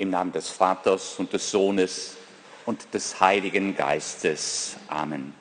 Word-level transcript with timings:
Im 0.00 0.08
Namen 0.08 0.32
des 0.32 0.48
Vaters 0.48 1.18
und 1.18 1.30
des 1.34 1.50
Sohnes 1.50 2.16
und 2.64 2.94
des 2.94 3.20
Heiligen 3.20 3.76
Geistes. 3.76 4.76
Amen. 4.88 5.34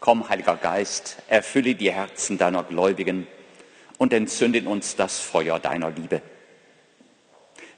Komm, 0.00 0.28
Heiliger 0.28 0.56
Geist, 0.56 1.16
erfülle 1.28 1.74
die 1.74 1.90
Herzen 1.90 2.36
deiner 2.36 2.62
Gläubigen 2.62 3.26
und 3.96 4.12
entzünde 4.12 4.58
in 4.58 4.66
uns 4.66 4.96
das 4.96 5.18
Feuer 5.18 5.58
deiner 5.58 5.90
Liebe. 5.92 6.20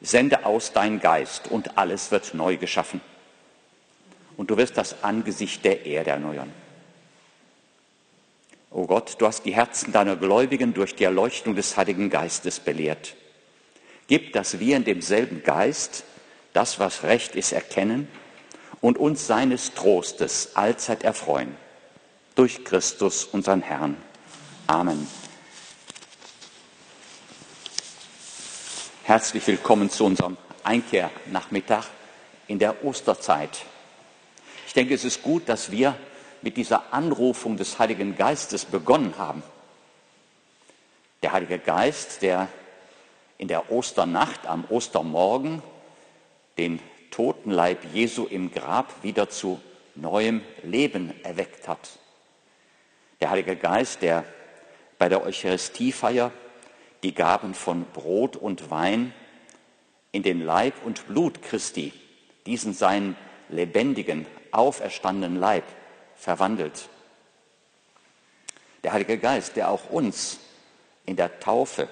Sende 0.01 0.45
aus 0.45 0.73
dein 0.73 0.98
Geist 0.98 1.47
und 1.48 1.79
alles 1.79 2.11
wird 2.11 2.34
neu 2.34 2.56
geschaffen. 2.56 3.01
Und 4.37 4.51
du 4.51 4.56
wirst 4.56 4.77
das 4.77 5.05
Angesicht 5.05 5.65
der 5.65 5.87
Erde 5.87 6.11
erneuern. 6.11 6.52
O 8.73 8.88
Gott, 8.88 9.15
du 9.20 9.27
hast 9.29 9.45
die 9.45 9.55
Herzen 9.55 9.93
deiner 9.93 10.16
Gläubigen 10.16 10.74
durch 10.74 10.97
die 10.97 11.05
Erleuchtung 11.05 11.55
des 11.55 11.77
Heiligen 11.77 12.11
Geistes 12.11 12.59
belehrt. 12.59 13.15
Gib, 14.09 14.33
dass 14.33 14.59
wir 14.59 14.77
in 14.77 14.84
demselben 14.84 15.42
Geist 15.42 16.05
das, 16.52 16.79
was 16.79 17.02
recht 17.02 17.37
ist, 17.37 17.52
erkennen 17.52 18.09
und 18.80 18.98
uns 18.98 19.27
seines 19.27 19.75
Trostes 19.75 20.51
allzeit 20.55 21.02
erfreuen. 21.05 21.56
Durch 22.34 22.65
Christus, 22.65 23.25
unseren 23.25 23.62
Herrn. 23.62 23.97
Amen. 24.66 25.06
Herzlich 29.05 29.47
willkommen 29.47 29.91
zu 29.91 30.05
unserem 30.05 30.37
Einkehrnachmittag 30.64 31.87
in 32.48 32.59
der 32.59 32.84
Osterzeit. 32.84 33.64
Ich 34.66 34.73
denke, 34.73 34.95
es 34.95 35.05
ist 35.05 35.23
gut, 35.23 35.48
dass 35.48 35.70
wir 35.70 35.97
mit 36.41 36.56
dieser 36.56 36.92
Anrufung 36.92 37.56
des 37.56 37.78
Heiligen 37.78 38.16
Geistes 38.16 38.64
begonnen 38.64 39.14
haben. 39.19 39.42
Der 41.23 41.33
Heilige 41.33 41.58
Geist, 41.58 42.23
der 42.23 42.48
in 43.43 43.48
der 43.48 43.73
Osternacht 43.73 44.47
am 44.47 44.65
Ostermorgen 44.69 45.65
den 46.59 46.79
toten 47.11 47.51
Leib 47.51 47.85
Jesu 47.93 48.25
im 48.25 48.53
Grab 48.53 49.03
wieder 49.03 49.31
zu 49.31 49.61
neuem 49.97 50.43
Leben 50.62 51.12
erweckt 51.25 51.67
hat. 51.67 51.98
Der 53.20 53.31
Heilige 53.31 53.57
Geist, 53.57 54.01
der 54.01 54.25
bei 54.97 55.09
der 55.09 55.25
Eucharistiefeier 55.25 56.31
die 57.03 57.15
Gaben 57.15 57.55
von 57.55 57.85
Brot 57.87 58.37
und 58.37 58.70
Wein 58.70 59.13
in 60.13 60.23
den 60.23 60.41
Leib 60.41 60.75
und 60.85 61.09
Blut 61.09 61.43
Christi, 61.43 61.93
diesen 62.47 62.73
seinen 62.73 63.17
lebendigen, 63.48 64.25
auferstandenen 64.53 65.41
Leib, 65.41 65.65
verwandelt. 66.15 66.89
Der 68.85 68.93
Heilige 68.93 69.19
Geist, 69.19 69.57
der 69.57 69.69
auch 69.69 69.91
uns 69.91 70.39
in 71.07 71.17
der 71.17 71.41
Taufe 71.41 71.89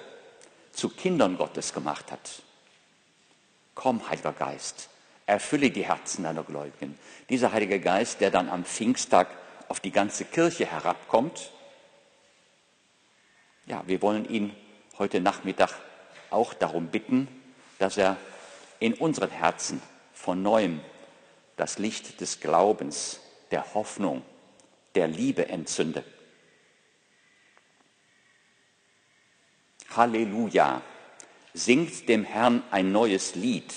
zu 0.71 0.89
Kindern 0.89 1.37
Gottes 1.37 1.73
gemacht 1.73 2.11
hat. 2.11 2.41
Komm, 3.75 4.09
Heiliger 4.09 4.33
Geist, 4.33 4.89
erfülle 5.25 5.69
die 5.69 5.85
Herzen 5.85 6.23
deiner 6.23 6.43
Gläubigen. 6.43 6.97
Dieser 7.29 7.51
Heilige 7.51 7.79
Geist, 7.79 8.21
der 8.21 8.31
dann 8.31 8.49
am 8.49 8.65
Pfingsttag 8.65 9.27
auf 9.69 9.79
die 9.79 9.91
ganze 9.91 10.25
Kirche 10.25 10.65
herabkommt. 10.65 11.51
Ja, 13.65 13.83
wir 13.87 14.01
wollen 14.01 14.27
ihn 14.29 14.55
heute 14.97 15.21
Nachmittag 15.21 15.71
auch 16.29 16.53
darum 16.53 16.87
bitten, 16.87 17.27
dass 17.79 17.97
er 17.97 18.17
in 18.79 18.93
unseren 18.93 19.29
Herzen 19.29 19.81
von 20.13 20.41
neuem 20.41 20.81
das 21.55 21.77
Licht 21.77 22.19
des 22.21 22.39
Glaubens 22.39 23.19
der 23.51 23.73
Hoffnung, 23.73 24.23
der 24.95 25.07
Liebe 25.07 25.47
entzünde. 25.47 26.03
Halleluja, 29.95 30.81
singt 31.53 32.07
dem 32.07 32.23
Herrn 32.23 32.63
ein 32.71 32.91
neues 32.91 33.35
Lied, 33.35 33.73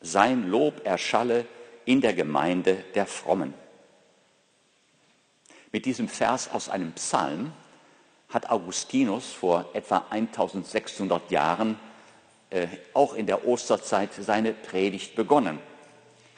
sein 0.00 0.48
Lob 0.48 0.84
erschalle 0.84 1.46
in 1.84 2.00
der 2.00 2.12
Gemeinde 2.12 2.84
der 2.94 3.06
Frommen. 3.06 3.54
Mit 5.72 5.86
diesem 5.86 6.08
Vers 6.08 6.50
aus 6.50 6.68
einem 6.68 6.92
Psalm 6.92 7.52
hat 8.28 8.50
Augustinus 8.50 9.32
vor 9.32 9.70
etwa 9.72 10.06
1600 10.10 11.30
Jahren 11.30 11.78
äh, 12.50 12.66
auch 12.94 13.14
in 13.14 13.26
der 13.26 13.46
Osterzeit 13.46 14.10
seine 14.14 14.52
Predigt 14.52 15.14
begonnen. 15.14 15.58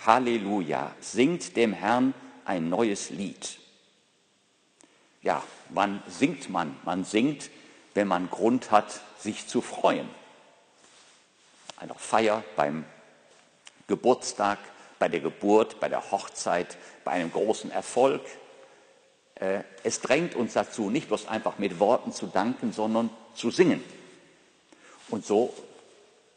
Halleluja, 0.05 0.95
singt 1.01 1.57
dem 1.57 1.73
Herrn 1.73 2.15
ein 2.45 2.69
neues 2.69 3.11
Lied. 3.11 3.59
Ja, 5.23 5.43
wann 5.71 6.03
singt 6.09 6.51
man? 6.51 6.77
Man 6.85 7.05
singt, 7.05 7.51
wenn 7.95 8.09
man 8.09 8.31
Grund 8.31 8.71
hat, 8.71 9.01
sich 9.19 9.47
zu 9.47 9.61
freuen. 9.61 10.09
Einer 11.77 11.95
Feier 11.95 12.45
beim 12.57 12.85
Geburtstag, 13.87 14.59
bei 14.99 15.09
der 15.09 15.21
Geburt, 15.21 15.81
bei 15.81 15.89
der 15.89 16.11
Hochzeit, 16.11 16.79
bei 17.05 17.13
einem 17.13 17.33
großen 17.33 17.71
Erfolg. 17.71 18.23
Äh, 19.35 19.65
es 19.83 20.01
drängt 20.01 20.35
uns 20.35 20.53
dazu, 20.53 20.91
nicht 20.91 21.09
bloß 21.09 21.27
einfach 21.27 21.59
mit 21.59 21.81
Worten 21.81 22.13
zu 22.13 22.27
danken, 22.27 22.73
sondern 22.73 23.11
zu 23.35 23.51
singen. 23.51 23.83
Und 25.09 25.27
so 25.27 25.53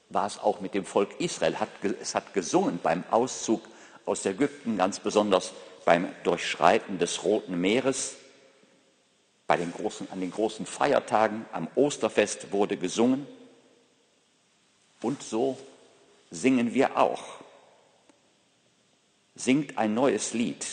war 0.09 0.25
es 0.25 0.39
auch 0.39 0.59
mit 0.59 0.73
dem 0.73 0.85
Volk 0.85 1.19
Israel. 1.19 1.55
Es 2.01 2.15
hat 2.15 2.33
gesungen 2.33 2.79
beim 2.81 3.03
Auszug 3.11 3.61
aus 4.05 4.25
Ägypten, 4.25 4.77
ganz 4.77 4.99
besonders 4.99 5.53
beim 5.85 6.09
Durchschreiten 6.23 6.99
des 6.99 7.23
Roten 7.23 7.59
Meeres. 7.59 8.15
Bei 9.47 9.57
den 9.57 9.71
großen, 9.71 10.11
an 10.11 10.21
den 10.21 10.31
großen 10.31 10.65
Feiertagen, 10.65 11.45
am 11.51 11.67
Osterfest 11.75 12.51
wurde 12.51 12.77
gesungen. 12.77 13.27
Und 15.01 15.21
so 15.21 15.57
singen 16.31 16.73
wir 16.73 16.97
auch. 16.97 17.23
Singt 19.35 19.77
ein 19.77 19.93
neues 19.93 20.33
Lied. 20.33 20.65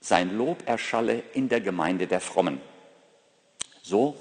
Sein 0.00 0.36
Lob 0.36 0.66
erschalle 0.66 1.22
in 1.34 1.48
der 1.48 1.60
Gemeinde 1.60 2.06
der 2.06 2.20
Frommen. 2.20 2.60
So 3.82 4.16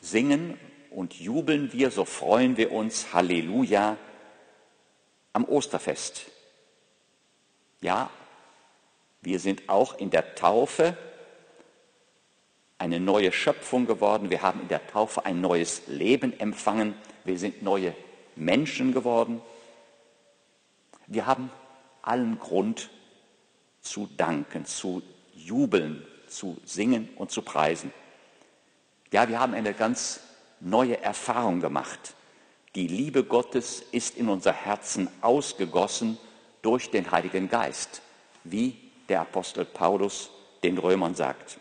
singen 0.00 0.58
und 0.90 1.14
jubeln 1.14 1.72
wir, 1.72 1.90
so 1.90 2.04
freuen 2.04 2.56
wir 2.56 2.72
uns, 2.72 3.12
Halleluja, 3.12 3.96
am 5.32 5.44
Osterfest. 5.44 6.26
Ja, 7.80 8.10
wir 9.22 9.38
sind 9.38 9.68
auch 9.68 9.98
in 9.98 10.10
der 10.10 10.34
Taufe 10.34 10.96
eine 12.80 12.98
neue 12.98 13.30
Schöpfung 13.30 13.86
geworden. 13.86 14.30
Wir 14.30 14.40
haben 14.40 14.62
in 14.62 14.68
der 14.68 14.86
Taufe 14.86 15.26
ein 15.26 15.42
neues 15.42 15.82
Leben 15.86 16.38
empfangen. 16.40 16.94
Wir 17.24 17.38
sind 17.38 17.62
neue 17.62 17.94
Menschen 18.36 18.94
geworden. 18.94 19.42
Wir 21.06 21.26
haben 21.26 21.50
allen 22.00 22.38
Grund 22.38 22.88
zu 23.82 24.08
danken, 24.16 24.64
zu 24.64 25.02
jubeln, 25.34 26.06
zu 26.26 26.56
singen 26.64 27.10
und 27.16 27.30
zu 27.30 27.42
preisen. 27.42 27.92
Ja, 29.12 29.28
wir 29.28 29.38
haben 29.38 29.52
eine 29.52 29.74
ganz 29.74 30.20
neue 30.60 31.02
Erfahrung 31.02 31.60
gemacht. 31.60 32.14
Die 32.74 32.86
Liebe 32.86 33.24
Gottes 33.24 33.82
ist 33.92 34.16
in 34.16 34.28
unser 34.30 34.52
Herzen 34.54 35.08
ausgegossen 35.20 36.16
durch 36.62 36.90
den 36.90 37.10
Heiligen 37.10 37.50
Geist, 37.50 38.00
wie 38.44 38.78
der 39.10 39.20
Apostel 39.20 39.66
Paulus 39.66 40.30
den 40.62 40.78
Römern 40.78 41.14
sagt. 41.14 41.58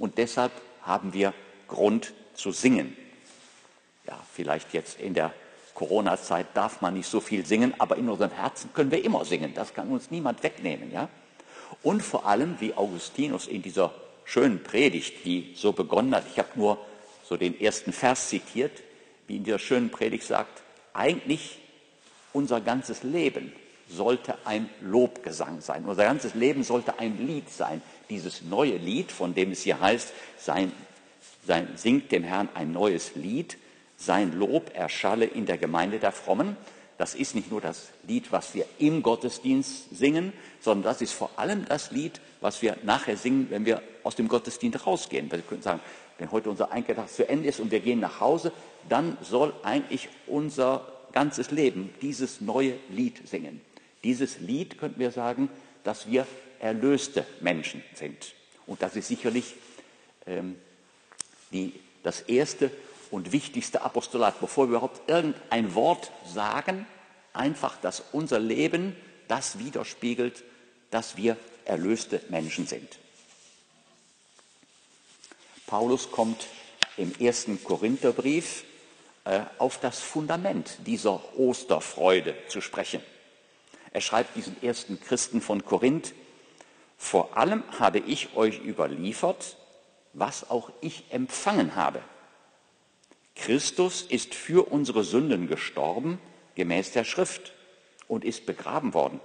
Und 0.00 0.18
deshalb 0.18 0.50
haben 0.82 1.12
wir 1.12 1.32
Grund 1.68 2.14
zu 2.34 2.50
singen. 2.50 2.96
Ja, 4.06 4.18
vielleicht 4.32 4.72
jetzt 4.72 4.98
in 4.98 5.14
der 5.14 5.32
Corona-Zeit 5.74 6.46
darf 6.54 6.80
man 6.80 6.94
nicht 6.94 7.08
so 7.08 7.20
viel 7.20 7.46
singen, 7.46 7.74
aber 7.78 7.96
in 7.96 8.08
unseren 8.08 8.32
Herzen 8.32 8.72
können 8.72 8.90
wir 8.90 9.04
immer 9.04 9.24
singen. 9.24 9.54
Das 9.54 9.72
kann 9.72 9.88
uns 9.88 10.10
niemand 10.10 10.42
wegnehmen. 10.42 10.90
Ja? 10.90 11.08
Und 11.82 12.02
vor 12.02 12.26
allem, 12.26 12.56
wie 12.60 12.74
Augustinus 12.74 13.46
in 13.46 13.62
dieser 13.62 13.94
schönen 14.24 14.62
Predigt, 14.62 15.24
die 15.24 15.52
so 15.54 15.72
begonnen 15.72 16.14
hat, 16.14 16.24
ich 16.30 16.38
habe 16.38 16.48
nur 16.54 16.78
so 17.24 17.36
den 17.36 17.60
ersten 17.60 17.92
Vers 17.92 18.28
zitiert, 18.28 18.82
wie 19.26 19.36
in 19.36 19.44
dieser 19.44 19.58
schönen 19.58 19.90
Predigt 19.90 20.24
sagt, 20.24 20.62
eigentlich 20.92 21.58
unser 22.32 22.60
ganzes 22.60 23.02
Leben 23.02 23.52
sollte 23.88 24.36
ein 24.44 24.70
Lobgesang 24.80 25.60
sein. 25.60 25.84
Unser 25.84 26.04
ganzes 26.04 26.34
Leben 26.34 26.62
sollte 26.62 26.98
ein 26.98 27.26
Lied 27.26 27.50
sein. 27.50 27.82
Dieses 28.10 28.42
neue 28.42 28.76
Lied, 28.76 29.12
von 29.12 29.34
dem 29.34 29.52
es 29.52 29.62
hier 29.62 29.80
heißt, 29.80 30.12
sein, 30.36 30.72
sein, 31.46 31.68
singt 31.76 32.12
dem 32.12 32.24
Herrn 32.24 32.48
ein 32.54 32.72
neues 32.72 33.14
Lied, 33.14 33.56
sein 33.96 34.32
Lob 34.38 34.72
erschalle 34.74 35.26
in 35.26 35.46
der 35.46 35.58
Gemeinde 35.58 35.98
der 35.98 36.12
Frommen. 36.12 36.56
Das 36.98 37.14
ist 37.14 37.34
nicht 37.34 37.50
nur 37.50 37.60
das 37.60 37.90
Lied, 38.06 38.32
was 38.32 38.54
wir 38.54 38.66
im 38.78 39.02
Gottesdienst 39.02 39.96
singen, 39.96 40.32
sondern 40.60 40.92
das 40.92 41.00
ist 41.00 41.12
vor 41.12 41.30
allem 41.36 41.64
das 41.66 41.92
Lied, 41.92 42.20
was 42.40 42.60
wir 42.60 42.76
nachher 42.82 43.16
singen, 43.16 43.46
wenn 43.50 43.64
wir 43.64 43.82
aus 44.02 44.16
dem 44.16 44.28
Gottesdienst 44.28 44.86
rausgehen. 44.86 45.30
Wir 45.30 45.40
können 45.40 45.62
sagen, 45.62 45.80
wenn 46.18 46.30
heute 46.30 46.50
unser 46.50 46.72
Einkehrtag 46.72 47.08
zu 47.08 47.26
Ende 47.28 47.48
ist 47.48 47.60
und 47.60 47.70
wir 47.70 47.80
gehen 47.80 48.00
nach 48.00 48.20
Hause, 48.20 48.52
dann 48.88 49.16
soll 49.22 49.54
eigentlich 49.62 50.08
unser 50.26 50.86
ganzes 51.12 51.50
Leben 51.50 51.90
dieses 52.02 52.40
neue 52.40 52.74
Lied 52.90 53.26
singen. 53.26 53.60
Dieses 54.04 54.40
Lied 54.40 54.78
könnten 54.78 55.00
wir 55.00 55.10
sagen, 55.10 55.48
dass 55.84 56.10
wir 56.10 56.26
erlöste 56.60 57.26
Menschen 57.40 57.82
sind. 57.94 58.34
Und 58.66 58.82
das 58.82 58.94
ist 58.96 59.08
sicherlich 59.08 59.54
ähm, 60.26 60.56
die, 61.52 61.72
das 62.02 62.22
erste 62.22 62.70
und 63.10 63.32
wichtigste 63.32 63.82
Apostolat, 63.82 64.38
bevor 64.40 64.66
wir 64.66 64.76
überhaupt 64.76 65.08
irgendein 65.08 65.74
Wort 65.74 66.12
sagen, 66.26 66.86
einfach, 67.32 67.76
dass 67.80 68.02
unser 68.12 68.38
Leben 68.38 68.94
das 69.28 69.58
widerspiegelt, 69.58 70.44
dass 70.90 71.16
wir 71.16 71.36
erlöste 71.64 72.20
Menschen 72.28 72.66
sind. 72.66 72.98
Paulus 75.66 76.10
kommt 76.10 76.46
im 76.96 77.14
ersten 77.18 77.62
Korintherbrief 77.62 78.64
äh, 79.24 79.40
auf 79.58 79.78
das 79.78 80.00
Fundament 80.00 80.78
dieser 80.86 81.38
Osterfreude 81.38 82.34
zu 82.48 82.60
sprechen. 82.60 83.00
Er 83.92 84.00
schreibt 84.00 84.36
diesen 84.36 84.60
ersten 84.62 85.00
Christen 85.00 85.40
von 85.40 85.64
Korinth, 85.64 86.12
vor 87.02 87.38
allem 87.38 87.64
habe 87.80 87.98
ich 87.98 88.36
euch 88.36 88.62
überliefert, 88.62 89.56
was 90.12 90.50
auch 90.50 90.70
ich 90.82 91.04
empfangen 91.08 91.74
habe. 91.74 92.02
Christus 93.34 94.02
ist 94.02 94.34
für 94.34 94.70
unsere 94.70 95.02
Sünden 95.02 95.48
gestorben, 95.48 96.20
gemäß 96.56 96.92
der 96.92 97.04
Schrift, 97.04 97.54
und 98.06 98.22
ist 98.22 98.44
begraben 98.44 98.92
worden. 98.92 99.18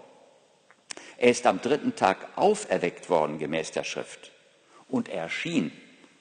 Er 1.18 1.32
ist 1.32 1.46
am 1.46 1.60
dritten 1.62 1.98
Tag 1.98 2.30
auferweckt 2.38 3.10
worden, 3.10 3.40
gemäß 3.40 3.72
der 3.72 3.84
Schrift, 3.84 4.32
und 4.88 5.10
er 5.10 5.24
erschien 5.24 5.74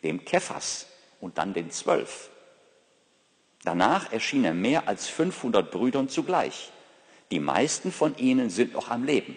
dem 0.03 0.25
Kephas 0.25 0.87
und 1.21 1.39
dann 1.39 1.55
den 1.55 1.71
Zwölf. 1.71 2.31
Danach 3.63 4.13
erschien 4.13 4.45
er 4.45 4.55
mehr 4.55 4.89
als 4.89 5.07
500 5.07 5.71
Brüdern 5.71 6.09
zugleich. 6.09 6.73
Die 7.31 7.41
meisten 7.41 7.93
von 7.93 8.19
ihnen 8.19 8.51
sind 8.51 8.73
noch 8.73 8.91
am 8.91 9.05
Leben. 9.05 9.37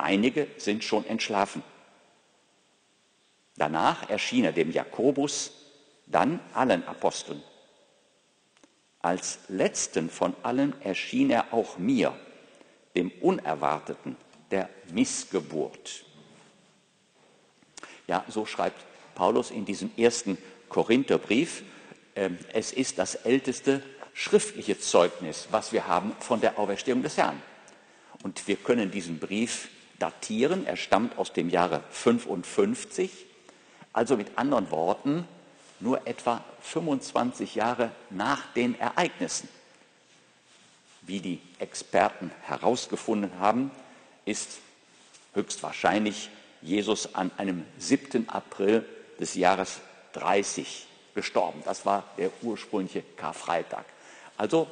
Einige 0.00 0.48
sind 0.56 0.84
schon 0.84 1.04
entschlafen. 1.06 1.62
Danach 3.56 4.08
erschien 4.08 4.44
er 4.44 4.52
dem 4.52 4.70
Jakobus, 4.70 5.52
dann 6.06 6.40
allen 6.54 6.86
Aposteln. 6.86 7.42
Als 9.00 9.40
letzten 9.48 10.10
von 10.10 10.34
allen 10.42 10.80
erschien 10.82 11.30
er 11.30 11.52
auch 11.52 11.78
mir, 11.78 12.18
dem 12.94 13.10
Unerwarteten, 13.20 14.16
der 14.50 14.68
Missgeburt. 14.92 16.04
Ja, 18.06 18.24
so 18.28 18.46
schreibt 18.46 18.84
Paulus 19.14 19.50
in 19.50 19.64
diesem 19.64 19.90
ersten 19.96 20.38
Korintherbrief. 20.68 21.62
Ähm, 22.16 22.38
es 22.52 22.72
ist 22.72 22.98
das 22.98 23.14
älteste 23.16 23.82
schriftliche 24.14 24.78
Zeugnis, 24.78 25.48
was 25.50 25.72
wir 25.72 25.86
haben 25.86 26.12
von 26.20 26.40
der 26.40 26.58
Auferstehung 26.58 27.02
des 27.02 27.16
Herrn. 27.16 27.40
Und 28.22 28.48
wir 28.48 28.56
können 28.56 28.90
diesen 28.90 29.18
Brief 29.18 29.68
datieren. 29.98 30.66
Er 30.66 30.76
stammt 30.76 31.18
aus 31.18 31.32
dem 31.32 31.48
Jahre 31.48 31.82
55. 31.90 33.10
Also 33.92 34.16
mit 34.16 34.36
anderen 34.36 34.70
Worten, 34.70 35.26
nur 35.80 36.06
etwa 36.06 36.44
25 36.62 37.54
Jahre 37.54 37.90
nach 38.10 38.52
den 38.54 38.78
Ereignissen. 38.78 39.48
Wie 41.02 41.20
die 41.20 41.40
Experten 41.58 42.30
herausgefunden 42.42 43.38
haben, 43.38 43.70
ist 44.24 44.58
höchstwahrscheinlich 45.34 46.30
Jesus 46.60 47.14
an 47.14 47.30
einem 47.36 47.64
7. 47.78 48.28
April 48.28 48.84
des 49.18 49.34
Jahres 49.34 49.80
30 50.12 50.86
gestorben. 51.14 51.62
Das 51.64 51.86
war 51.86 52.04
der 52.18 52.30
ursprüngliche 52.42 53.02
Karfreitag. 53.16 53.84
Also 54.36 54.68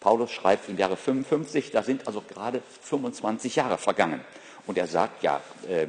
Paulus 0.00 0.32
schreibt 0.32 0.68
im 0.68 0.78
Jahre 0.78 0.96
55, 0.96 1.70
da 1.70 1.82
sind 1.82 2.06
also 2.06 2.22
gerade 2.22 2.62
25 2.82 3.56
Jahre 3.56 3.78
vergangen. 3.78 4.20
Und 4.66 4.78
er 4.78 4.86
sagt, 4.86 5.22
ja, 5.22 5.40
äh, 5.68 5.88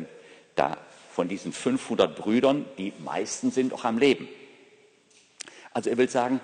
da 0.55 0.77
von 1.13 1.27
diesen 1.27 1.53
500 1.53 2.15
Brüdern, 2.15 2.65
die 2.77 2.93
meisten 2.99 3.51
sind 3.51 3.71
noch 3.71 3.85
am 3.85 3.97
Leben. 3.97 4.27
Also 5.71 5.89
er 5.89 5.97
will 5.97 6.09
sagen, 6.09 6.39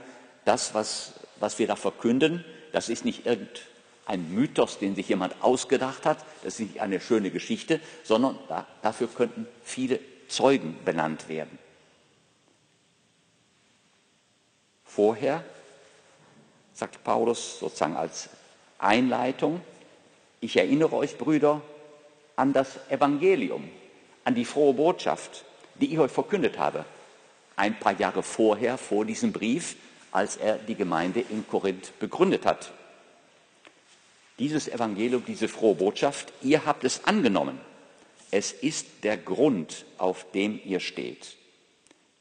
das, 0.46 0.74
was, 0.74 1.14
was 1.40 1.58
wir 1.60 1.68
da 1.68 1.76
verkünden, 1.76 2.46
das 2.72 2.90
ist 2.90 3.04
nicht 3.04 3.26
irgendein 3.26 4.34
Mythos, 4.34 4.78
den 4.78 4.96
sich 4.96 5.10
jemand 5.10 5.42
ausgedacht 5.42 6.06
hat, 6.06 6.24
das 6.44 6.60
ist 6.60 6.60
nicht 6.60 6.81
eine 6.81 7.00
schöne 7.00 7.31
Geschichte, 7.31 7.80
sondern 8.04 8.38
da, 8.48 8.68
dafür 8.81 9.08
könnten 9.08 9.48
viele 9.64 10.00
Zeugen 10.28 10.78
benannt 10.86 11.30
werden. 11.30 11.58
Vorher, 14.86 15.44
sagt 16.74 17.04
Paulus 17.04 17.60
sozusagen 17.60 17.96
als 17.96 18.30
Einleitung, 18.78 19.62
ich 20.42 20.58
erinnere 20.58 20.96
euch, 20.96 21.18
Brüder, 21.18 21.62
an 22.39 22.53
das 22.53 22.80
Evangelium, 22.89 23.69
an 24.24 24.36
die 24.36 24.45
frohe 24.45 24.74
Botschaft, 24.74 25.45
die 25.75 25.94
ich 25.94 26.00
euch 26.00 26.12
verkündet 26.12 26.57
habe, 26.57 26.86
ein 27.56 27.80
paar 27.80 28.00
Jahre 28.00 28.24
vorher, 28.24 28.77
vor 28.77 29.06
diesem 29.06 29.31
Brief, 29.31 29.75
als 30.12 30.38
er 30.38 30.57
die 30.57 30.75
Gemeinde 30.75 31.19
in 31.30 31.47
Korinth 31.47 31.97
begründet 32.00 32.45
hat. 32.45 32.71
Dieses 34.39 34.68
Evangelium, 34.68 35.24
diese 35.25 35.47
frohe 35.47 35.75
Botschaft, 35.75 36.33
ihr 36.41 36.65
habt 36.65 36.83
es 36.83 37.03
angenommen 37.06 37.59
es 38.31 38.51
ist 38.51 38.88
der 39.03 39.18
Grund, 39.18 39.85
auf 39.97 40.31
dem 40.31 40.59
ihr 40.63 40.80
steht. 40.80 41.35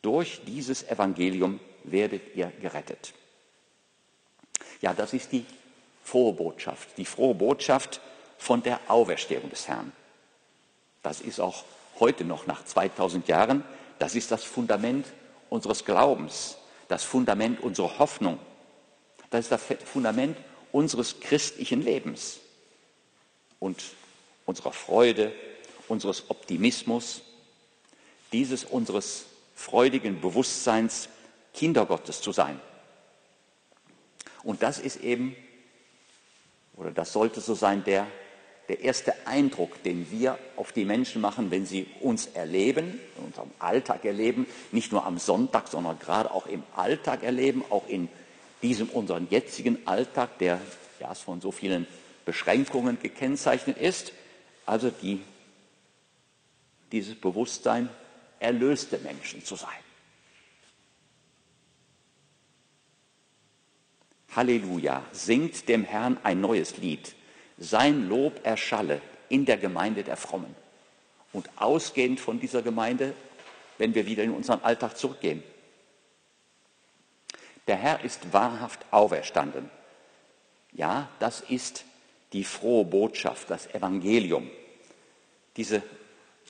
Durch 0.03 0.41
dieses 0.47 0.89
Evangelium 0.89 1.61
werdet 1.85 2.35
ihr 2.35 2.53
gerettet. 2.61 3.13
Ja, 4.81 4.95
das 4.95 5.13
ist 5.13 5.33
die 5.33 5.45
frohe 6.03 6.33
Botschaft, 6.33 6.97
die 6.97 7.05
frohe 7.05 7.35
Botschaft 7.35 8.01
von 8.39 8.63
der 8.63 8.81
Auferstehung 8.89 9.51
des 9.51 9.69
Herrn. 9.69 9.93
Das 11.03 11.21
ist 11.21 11.41
auch 11.41 11.65
heute 12.01 12.25
noch 12.25 12.47
nach 12.47 12.65
2000 12.65 13.29
Jahren, 13.29 13.65
das 13.99 14.15
ist 14.15 14.31
das 14.31 14.45
Fundament 14.45 15.07
unseres 15.51 15.85
Glaubens, 15.85 16.57
das 16.89 17.05
Fundament 17.05 17.61
unserer 17.61 17.99
Hoffnung, 17.99 18.39
das 19.31 19.47
ist 19.47 19.53
das 19.53 19.63
Fundament 19.85 20.37
unseres 20.73 21.21
christlichen 21.21 21.83
Lebens 21.83 22.39
und 23.59 23.83
unserer 24.47 24.73
Freude 24.73 25.33
unseres 25.89 26.31
Optimismus, 26.31 27.23
dieses 28.33 28.65
unseres 28.65 29.27
freudigen 29.55 30.21
Bewusstseins, 30.21 31.09
Kinder 31.55 31.87
Gottes 31.87 32.21
zu 32.21 32.33
sein. 32.33 32.61
Und 34.45 34.63
das 34.63 34.79
ist 34.79 34.99
eben, 34.99 35.35
oder 36.77 36.91
das 36.91 37.13
sollte 37.13 37.41
so 37.41 37.55
sein, 37.55 37.83
der, 37.85 38.07
der 38.69 38.81
erste 38.81 39.15
Eindruck, 39.27 39.83
den 39.83 40.11
wir 40.11 40.39
auf 40.57 40.73
die 40.73 40.85
Menschen 40.85 41.23
machen, 41.23 41.51
wenn 41.51 41.65
sie 41.65 41.87
uns 42.01 42.27
erleben, 42.27 43.01
in 43.17 43.25
unserem 43.25 43.51
Alltag 43.59 44.05
erleben, 44.05 44.47
nicht 44.73 44.93
nur 44.93 45.07
am 45.07 45.19
Sonntag, 45.19 45.69
sondern 45.69 45.99
gerade 45.99 46.31
auch 46.31 46.47
im 46.47 46.63
Alltag 46.77 47.23
erleben, 47.23 47.65
auch 47.71 47.89
in 47.89 48.09
diesem 48.63 48.89
unseren 48.89 49.29
jetzigen 49.31 49.87
Alltag, 49.87 50.39
der 50.39 50.61
ja 51.01 51.15
von 51.15 51.41
so 51.41 51.51
vielen 51.51 51.87
Beschränkungen 52.25 52.99
gekennzeichnet 53.01 53.79
ist. 53.79 54.13
Also 54.67 54.91
die 54.91 55.21
dieses 56.93 57.15
Bewusstsein, 57.15 57.89
erlöste 58.39 58.99
Menschen 58.99 59.45
zu 59.45 59.57
sein. 59.57 59.71
Halleluja, 64.35 65.05
singt 65.13 65.69
dem 65.69 65.85
Herrn 65.85 66.19
ein 66.23 66.41
neues 66.41 66.77
Lied. 66.77 67.15
Sein 67.59 68.09
Lob 68.09 68.41
erschalle 68.45 69.01
in 69.29 69.45
der 69.45 69.57
Gemeinde 69.57 70.05
der 70.05 70.17
Frommen. 70.17 70.55
Und 71.33 71.51
ausgehend 71.57 72.21
von 72.21 72.41
dieser 72.41 72.63
Gemeinde, 72.63 73.15
wenn 73.77 73.95
wir 73.95 74.07
wieder 74.07 74.23
in 74.25 74.33
unseren 74.33 74.63
Alltag 74.63 74.97
zurückgehen. 74.97 75.43
Der 77.67 77.77
Herr 77.77 78.03
ist 78.03 78.33
wahrhaft 78.33 78.81
auferstanden. 78.91 79.71
Ja, 80.73 81.09
das 81.19 81.41
ist 81.43 81.85
die 82.33 82.45
frohe 82.45 82.85
Botschaft, 82.85 83.51
das 83.51 83.67
Evangelium. 83.75 84.51
Diese 85.57 85.83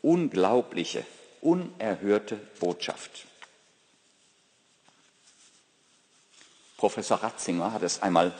unglaubliche, 0.03 1.05
unerhörte 1.41 2.37
Botschaft. 2.61 3.27
Professor 6.77 7.21
Ratzinger 7.21 7.73
hat 7.73 7.83
es 7.83 8.00
einmal 8.03 8.33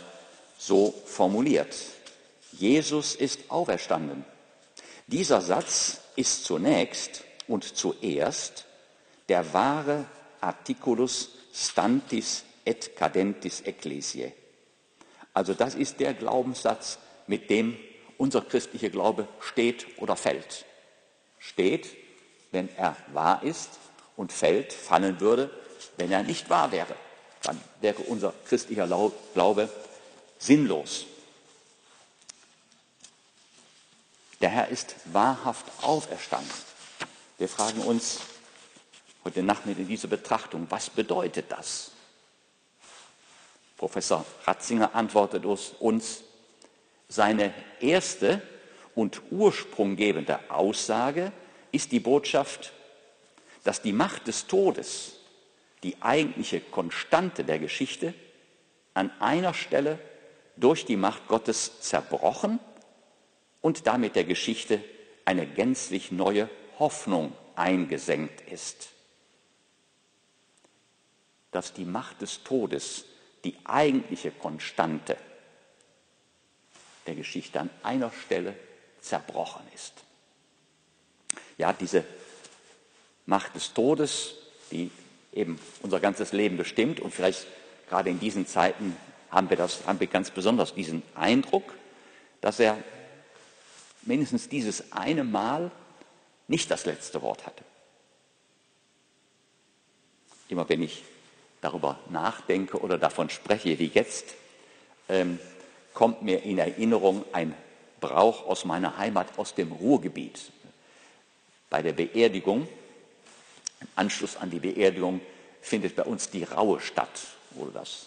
so 0.59 0.93
formuliert. 1.07 1.75
Jesus 2.53 3.15
ist 3.15 3.51
auferstanden. 3.51 4.25
Dieser 5.07 5.41
Satz 5.41 6.01
ist 6.17 6.45
zunächst 6.45 7.25
und 7.47 7.65
zuerst 7.65 8.67
der 9.29 9.53
wahre 9.53 10.07
Articulus 10.41 11.31
stantis 11.53 12.45
et 12.65 12.97
cadentis 12.97 13.61
ecclesiae. 13.63 14.33
Also 15.33 15.55
das 15.55 15.75
ist 15.75 16.01
der 16.01 16.15
Glaubenssatz, 16.15 16.99
mit 17.27 17.51
dem 17.51 17.77
unser 18.17 18.43
christlicher 18.43 18.91
Glaube 18.91 19.29
steht 19.41 19.87
oder 19.99 20.17
fällt 20.17 20.65
steht, 21.39 21.97
wenn 22.51 22.69
er 22.77 22.97
wahr 23.13 23.43
ist 23.43 23.71
und 24.17 24.33
fällt, 24.33 24.73
fallen 24.73 25.21
würde, 25.21 25.51
wenn 25.97 26.11
er 26.11 26.23
nicht 26.23 26.51
wahr 26.51 26.73
wäre. 26.73 26.95
Dann 27.43 27.61
wäre 27.81 28.03
unser 28.03 28.33
christlicher 28.47 28.87
Glaube 29.35 29.69
sinnlos. 30.39 31.07
Der 34.41 34.51
Herr 34.51 34.69
ist 34.69 34.95
wahrhaft 35.13 35.67
auferstanden. 35.83 36.51
Wir 37.39 37.49
fragen 37.49 37.81
uns 37.81 38.21
heute 39.25 39.43
Nachmittag 39.43 39.81
in 39.81 39.89
dieser 39.89 40.09
Betrachtung, 40.09 40.67
was 40.71 40.91
bedeutet 40.91 41.47
das? 41.51 41.91
Professor 43.77 44.25
Ratzinger 44.45 44.95
antwortet 44.95 45.45
uns, 45.45 46.23
seine 47.09 47.53
erste 47.81 48.43
und 48.95 49.23
ursprunggebende 49.31 50.39
Aussage 50.51 51.33
ist 51.73 51.93
die 51.93 52.01
Botschaft, 52.01 52.73
dass 53.65 53.83
die 53.83 53.93
Macht 53.93 54.27
des 54.27 54.47
Todes, 54.47 55.15
die 55.83 56.01
eigentliche 56.01 56.61
Konstante 56.61 57.45
der 57.45 57.59
Geschichte, 57.59 58.15
an 58.95 59.11
einer 59.21 59.55
Stelle 59.55 59.99
durch 60.57 60.85
die 60.85 60.97
Macht 60.97 61.29
Gottes 61.29 61.81
zerbrochen 61.81 62.59
und 63.61 63.87
damit 63.87 64.17
der 64.17 64.25
Geschichte 64.25 64.83
eine 65.25 65.47
gänzlich 65.47 66.11
neue 66.11 66.49
Hoffnung 66.79 67.33
eingesenkt 67.55 68.41
ist. 68.51 68.91
Dass 71.51 71.73
die 71.73 71.85
Macht 71.85 72.23
des 72.23 72.45
Todes, 72.45 73.05
die 73.45 73.57
eigentliche 73.65 74.31
Konstante 74.31 75.17
der 77.07 77.15
Geschichte 77.15 77.61
an 77.61 77.71
einer 77.83 78.13
Stelle 78.13 78.55
zerbrochen 79.01 79.63
ist. 79.75 79.95
Ja, 81.57 81.73
diese 81.73 82.05
Macht 83.27 83.55
des 83.55 83.73
Todes, 83.73 84.35
die 84.71 84.91
eben 85.33 85.59
unser 85.83 86.01
ganzes 86.01 86.33
Leben 86.33 86.57
bestimmt 86.57 87.01
und 87.01 87.13
vielleicht 87.13 87.47
gerade 87.89 88.11
in 88.11 88.21
diesen 88.21 88.47
Zeiten 88.47 88.97
haben 89.31 89.51
wir, 89.51 89.57
das, 89.57 89.87
haben 89.87 90.01
wir 90.01 90.07
ganz 90.07 90.31
besonders 90.31 90.75
diesen 90.75 91.03
Eindruck, 91.15 91.75
dass 92.41 92.61
er 92.61 92.79
mindestens 94.09 94.49
dieses 94.49 94.91
eine 94.93 95.23
Mal 95.23 95.71
nicht 96.49 96.71
das 96.71 96.87
letzte 96.87 97.21
Wort 97.21 97.47
hatte. 97.47 97.63
Immer 100.49 100.67
wenn 100.69 100.83
ich 100.83 101.05
darüber 101.61 101.99
nachdenke 102.09 102.79
oder 102.79 102.97
davon 102.97 103.29
spreche 103.29 103.79
wie 103.79 103.91
jetzt, 103.93 104.35
ähm, 105.11 105.39
kommt 105.93 106.23
mir 106.23 106.43
in 106.43 106.59
Erinnerung 106.59 107.25
ein 107.33 107.55
Brauch 108.01 108.47
aus 108.47 108.65
meiner 108.65 108.97
Heimat, 108.97 109.39
aus 109.39 109.55
dem 109.55 109.73
Ruhrgebiet. 109.73 110.53
Bei 111.69 111.83
der 111.83 111.93
Beerdigung, 111.93 112.67
im 113.81 113.89
Anschluss 113.97 114.37
an 114.37 114.51
die 114.51 114.61
Beerdigung, 114.61 115.21
findet 115.61 115.97
bei 115.97 116.05
uns 116.05 116.31
die 116.31 116.45
Raue 116.45 116.81
statt, 116.81 117.11
oder 117.57 117.73
das 117.73 118.07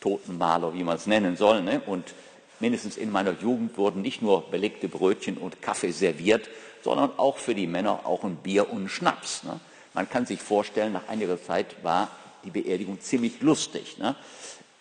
Totenmaler, 0.00 0.72
wie 0.72 0.84
man 0.84 0.96
es 0.96 1.06
nennen 1.06 1.36
soll. 1.36 1.62
Ne? 1.62 1.82
Und 1.84 2.14
mindestens 2.62 2.96
in 2.96 3.10
meiner 3.10 3.32
Jugend 3.32 3.76
wurden 3.76 4.00
nicht 4.00 4.22
nur 4.22 4.50
belegte 4.50 4.88
Brötchen 4.88 5.36
und 5.36 5.60
Kaffee 5.60 5.90
serviert, 5.90 6.48
sondern 6.82 7.10
auch 7.18 7.36
für 7.36 7.54
die 7.54 7.66
Männer 7.66 8.06
auch 8.06 8.24
ein 8.24 8.36
Bier 8.36 8.70
und 8.70 8.84
ein 8.84 8.88
Schnaps. 8.88 9.42
Ne? 9.42 9.60
Man 9.94 10.08
kann 10.08 10.24
sich 10.24 10.40
vorstellen, 10.40 10.92
nach 10.92 11.08
einiger 11.08 11.42
Zeit 11.42 11.82
war 11.82 12.08
die 12.44 12.50
Beerdigung 12.50 13.00
ziemlich 13.00 13.42
lustig. 13.42 13.98
Ne? 13.98 14.14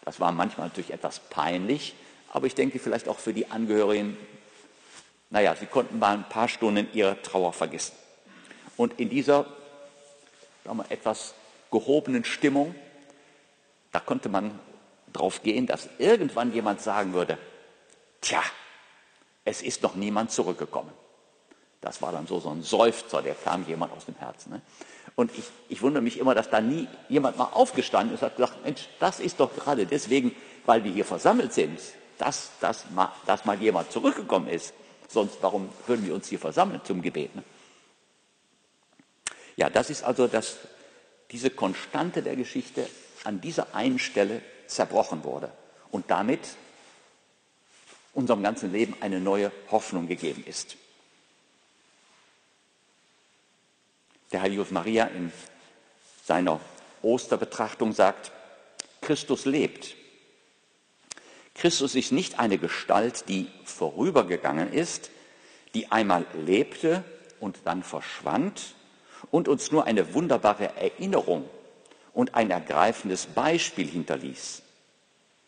Das 0.06 0.20
war 0.20 0.32
manchmal 0.32 0.68
natürlich 0.68 0.94
etwas 0.94 1.20
peinlich, 1.20 1.96
aber 2.30 2.46
ich 2.46 2.56
denke 2.56 2.80
vielleicht 2.80 3.10
auch 3.10 3.20
für 3.20 3.34
die 3.34 3.50
Angehörigen, 3.50 4.16
naja, 5.32 5.56
sie 5.60 5.66
konnten 5.66 5.98
mal 5.98 6.14
ein 6.14 6.30
paar 6.30 6.48
Stunden 6.48 6.88
ihre 6.94 7.20
Trauer 7.24 7.52
vergessen. 7.52 7.94
Und 8.78 9.00
in 9.00 9.10
dieser 9.10 9.46
wir, 10.66 10.86
etwas 10.90 11.34
gehobenen 11.72 12.26
Stimmung, 12.26 12.76
da 13.92 14.00
konnte 14.00 14.30
man 14.30 14.60
drauf 15.14 15.42
gehen, 15.42 15.66
dass 15.66 15.90
irgendwann 15.98 16.54
jemand 16.54 16.82
sagen 16.82 17.14
würde, 17.14 17.38
Tja, 18.22 18.44
es 19.44 19.62
ist 19.62 19.82
noch 19.84 19.96
niemand 19.96 20.32
zurückgekommen. 20.32 20.92
Das 21.82 22.02
war 22.02 22.12
dann 22.12 22.28
so, 22.28 22.40
so 22.40 22.52
ein 22.52 22.62
Seufzer, 22.62 23.24
der 23.24 23.34
kam 23.34 23.68
jemand 23.68 23.92
aus 23.94 24.06
dem 24.06 24.16
Herzen. 24.16 24.52
Ne? 24.52 24.62
Und 25.16 25.36
ich, 25.36 25.46
ich 25.68 25.82
wundere 25.82 26.04
mich 26.04 26.20
immer, 26.20 26.36
dass 26.36 26.50
da 26.50 26.62
nie 26.62 26.88
jemand 27.10 27.38
mal 27.38 27.46
aufgestanden 27.46 28.14
ist 28.14 28.22
und 28.22 28.28
hat 28.30 28.36
gesagt, 28.38 28.64
Mensch, 28.64 28.88
das 29.00 29.20
ist 29.20 29.40
doch 29.40 29.54
gerade 29.56 29.88
deswegen, 29.88 30.36
weil 30.68 30.84
wir 30.84 30.92
hier 30.92 31.06
versammelt 31.06 31.54
sind, 31.54 31.80
dass, 32.20 32.52
dass, 32.60 32.90
mal, 32.92 33.12
dass 33.26 33.46
mal 33.46 33.60
jemand 33.60 33.92
zurückgekommen 33.92 34.48
ist. 34.48 34.76
Sonst, 35.10 35.38
warum 35.42 35.70
würden 35.88 36.06
wir 36.06 36.14
uns 36.14 36.28
hier 36.30 36.40
versammeln 36.40 36.82
zum 36.84 37.02
Gebet? 37.02 37.36
Ne? 37.36 37.44
Ja, 39.56 39.70
das 39.70 39.90
ist 39.90 40.04
also 40.04 40.28
das, 40.28 40.58
diese 41.32 41.50
Konstante 41.50 42.22
der 42.22 42.36
Geschichte 42.36 42.88
an 43.24 43.42
dieser 43.42 43.74
einen 43.76 44.00
Stelle 44.00 44.42
zerbrochen 44.68 45.24
wurde. 45.24 45.52
Und 45.90 46.10
damit 46.12 46.42
unserem 48.14 48.44
ganzen 48.44 48.72
Leben 48.72 48.96
eine 49.00 49.20
neue 49.20 49.52
Hoffnung 49.70 50.08
gegeben 50.08 50.44
ist. 50.46 50.78
Der 54.32 54.42
heilige 54.42 54.66
Maria 54.70 55.06
in 55.06 55.32
seiner 56.26 56.60
Osterbetrachtung 57.02 57.94
sagt, 57.94 58.32
Christus 59.02 59.46
lebt. 59.46 59.96
Christus 61.56 61.96
ist 61.96 62.12
nicht 62.12 62.40
eine 62.40 62.58
Gestalt, 62.58 63.28
die 63.28 63.48
vorübergegangen 63.66 64.72
ist, 64.72 65.12
die 65.74 65.92
einmal 65.92 66.26
lebte 66.34 67.04
und 67.40 67.60
dann 67.66 67.84
verschwand 67.84 68.76
und 69.32 69.48
uns 69.48 69.72
nur 69.72 69.86
eine 69.86 70.14
wunderbare 70.14 70.76
Erinnerung 70.78 71.50
und 72.14 72.36
ein 72.36 72.52
ergreifendes 72.52 73.26
Beispiel 73.26 73.88
hinterließ. 73.88 74.62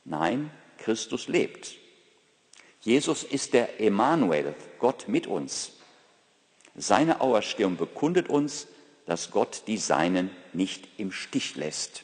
Nein, 0.06 0.52
Christus 0.78 1.28
lebt. 1.28 1.83
Jesus 2.84 3.24
ist 3.24 3.54
der 3.54 3.80
Emanuel, 3.80 4.56
Gott 4.78 5.08
mit 5.08 5.26
uns. 5.26 5.72
Seine 6.76 7.22
Auferstehung 7.22 7.78
bekundet 7.78 8.28
uns, 8.28 8.68
dass 9.06 9.32
Gott 9.32 9.64
die 9.68 9.78
Seinen 9.78 10.30
nicht 10.52 10.88
im 10.98 11.14
Stich 11.14 11.56
lässt. 11.56 12.04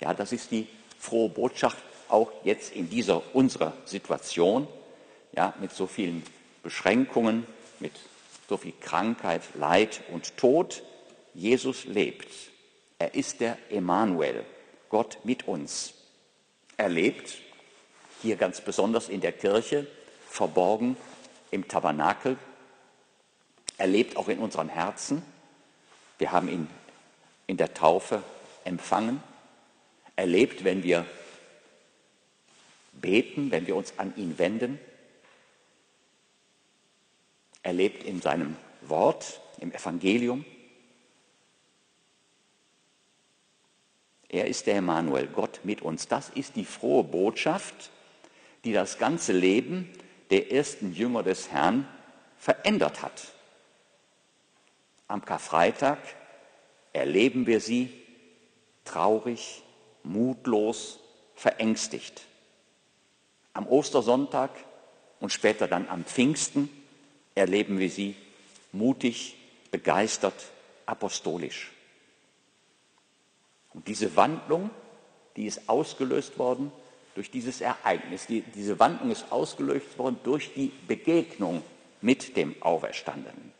Ja, 0.00 0.14
das 0.14 0.32
ist 0.32 0.50
die 0.50 0.66
frohe 0.98 1.28
Botschaft 1.28 1.78
auch 2.08 2.32
jetzt 2.42 2.74
in 2.74 2.90
dieser 2.90 3.34
unserer 3.36 3.72
Situation, 3.84 4.66
ja, 5.32 5.54
mit 5.60 5.72
so 5.72 5.86
vielen 5.86 6.24
Beschränkungen, 6.64 7.46
mit 7.78 7.92
so 8.48 8.56
viel 8.56 8.74
Krankheit, 8.80 9.42
Leid 9.54 10.02
und 10.12 10.36
Tod. 10.36 10.82
Jesus 11.34 11.84
lebt. 11.84 12.28
Er 12.98 13.14
ist 13.14 13.40
der 13.40 13.58
Emanuel, 13.70 14.44
Gott 14.88 15.18
mit 15.22 15.46
uns. 15.46 15.94
Er 16.76 16.88
lebt 16.88 17.45
hier 18.26 18.36
ganz 18.36 18.60
besonders 18.60 19.08
in 19.08 19.20
der 19.20 19.32
Kirche, 19.32 19.86
verborgen 20.28 20.96
im 21.50 21.66
Tabernakel. 21.68 22.36
Er 23.78 23.86
lebt 23.86 24.16
auch 24.16 24.28
in 24.28 24.38
unseren 24.38 24.68
Herzen. 24.68 25.22
Wir 26.18 26.32
haben 26.32 26.48
ihn 26.48 26.68
in 27.46 27.56
der 27.56 27.72
Taufe 27.72 28.22
empfangen. 28.64 29.22
Er 30.16 30.26
lebt, 30.26 30.64
wenn 30.64 30.82
wir 30.82 31.06
beten, 32.92 33.50
wenn 33.50 33.66
wir 33.66 33.76
uns 33.76 33.98
an 33.98 34.14
ihn 34.16 34.38
wenden. 34.38 34.80
Er 37.62 37.72
lebt 37.72 38.04
in 38.04 38.20
seinem 38.20 38.56
Wort, 38.82 39.40
im 39.60 39.72
Evangelium. 39.72 40.44
Er 44.28 44.46
ist 44.46 44.66
der 44.66 44.76
Emanuel, 44.76 45.26
Gott 45.28 45.60
mit 45.64 45.82
uns. 45.82 46.08
Das 46.08 46.30
ist 46.30 46.56
die 46.56 46.64
frohe 46.64 47.04
Botschaft, 47.04 47.90
die 48.64 48.72
das 48.72 48.98
ganze 48.98 49.32
Leben 49.32 49.90
der 50.30 50.52
ersten 50.52 50.92
Jünger 50.92 51.22
des 51.22 51.50
Herrn 51.50 51.86
verändert 52.38 53.02
hat. 53.02 53.32
Am 55.08 55.24
Karfreitag 55.24 55.98
erleben 56.92 57.46
wir 57.46 57.60
sie 57.60 57.92
traurig, 58.84 59.62
mutlos, 60.02 60.98
verängstigt. 61.34 62.22
Am 63.52 63.66
Ostersonntag 63.66 64.50
und 65.20 65.32
später 65.32 65.68
dann 65.68 65.88
am 65.88 66.04
Pfingsten 66.04 66.68
erleben 67.34 67.78
wir 67.78 67.90
sie 67.90 68.16
mutig, 68.72 69.36
begeistert, 69.70 70.34
apostolisch. 70.86 71.72
Und 73.74 73.88
diese 73.88 74.16
Wandlung, 74.16 74.70
die 75.36 75.46
ist 75.46 75.68
ausgelöst 75.68 76.38
worden 76.38 76.72
durch 77.16 77.30
dieses 77.30 77.60
Ereignis. 77.60 78.26
Die, 78.26 78.42
diese 78.42 78.78
Wandlung 78.78 79.10
ist 79.10 79.32
ausgelöst 79.32 79.98
worden 79.98 80.20
durch 80.22 80.52
die 80.54 80.70
Begegnung 80.86 81.62
mit 82.02 82.36
dem 82.36 82.54
Auferstandenen. 82.62 83.52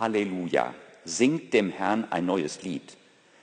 Halleluja, 0.00 0.74
singt 1.04 1.52
dem 1.52 1.70
Herrn 1.70 2.10
ein 2.10 2.26
neues 2.26 2.62
Lied. 2.62 2.96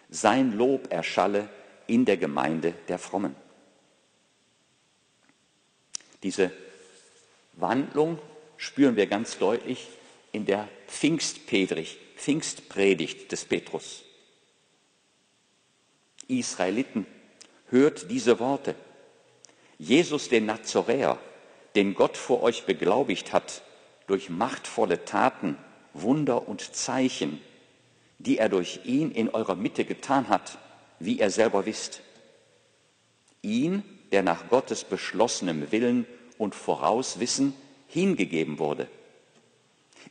Sein 0.09 0.57
Lob 0.57 0.91
erschalle 0.91 1.47
in 1.87 2.05
der 2.05 2.17
Gemeinde 2.17 2.73
der 2.87 2.99
Frommen. 2.99 3.35
Diese 6.23 6.51
Wandlung 7.53 8.17
spüren 8.57 8.95
wir 8.95 9.07
ganz 9.07 9.37
deutlich 9.37 9.87
in 10.31 10.45
der 10.45 10.67
Pfingstpredigt, 10.87 11.99
Pfingstpredigt 12.17 13.31
des 13.31 13.45
Petrus. 13.45 14.02
Israeliten, 16.27 17.05
hört 17.69 18.09
diese 18.11 18.39
Worte. 18.39 18.75
Jesus, 19.77 20.29
den 20.29 20.45
Nazoräer, 20.45 21.17
den 21.75 21.93
Gott 21.95 22.17
vor 22.17 22.43
euch 22.43 22.65
beglaubigt 22.65 23.33
hat, 23.33 23.63
durch 24.07 24.29
machtvolle 24.29 25.05
Taten, 25.05 25.57
Wunder 25.93 26.47
und 26.47 26.75
Zeichen, 26.75 27.41
die 28.19 28.37
er 28.37 28.49
durch 28.49 28.81
ihn 28.83 29.11
in 29.11 29.29
eurer 29.29 29.55
Mitte 29.55 29.85
getan 29.85 30.29
hat, 30.29 30.57
wie 30.99 31.19
ihr 31.19 31.29
selber 31.29 31.65
wisst. 31.65 32.01
Ihn, 33.41 33.83
der 34.11 34.23
nach 34.23 34.49
Gottes 34.49 34.83
beschlossenem 34.83 35.71
Willen 35.71 36.05
und 36.37 36.55
Vorauswissen 36.55 37.53
hingegeben 37.87 38.59
wurde. 38.59 38.87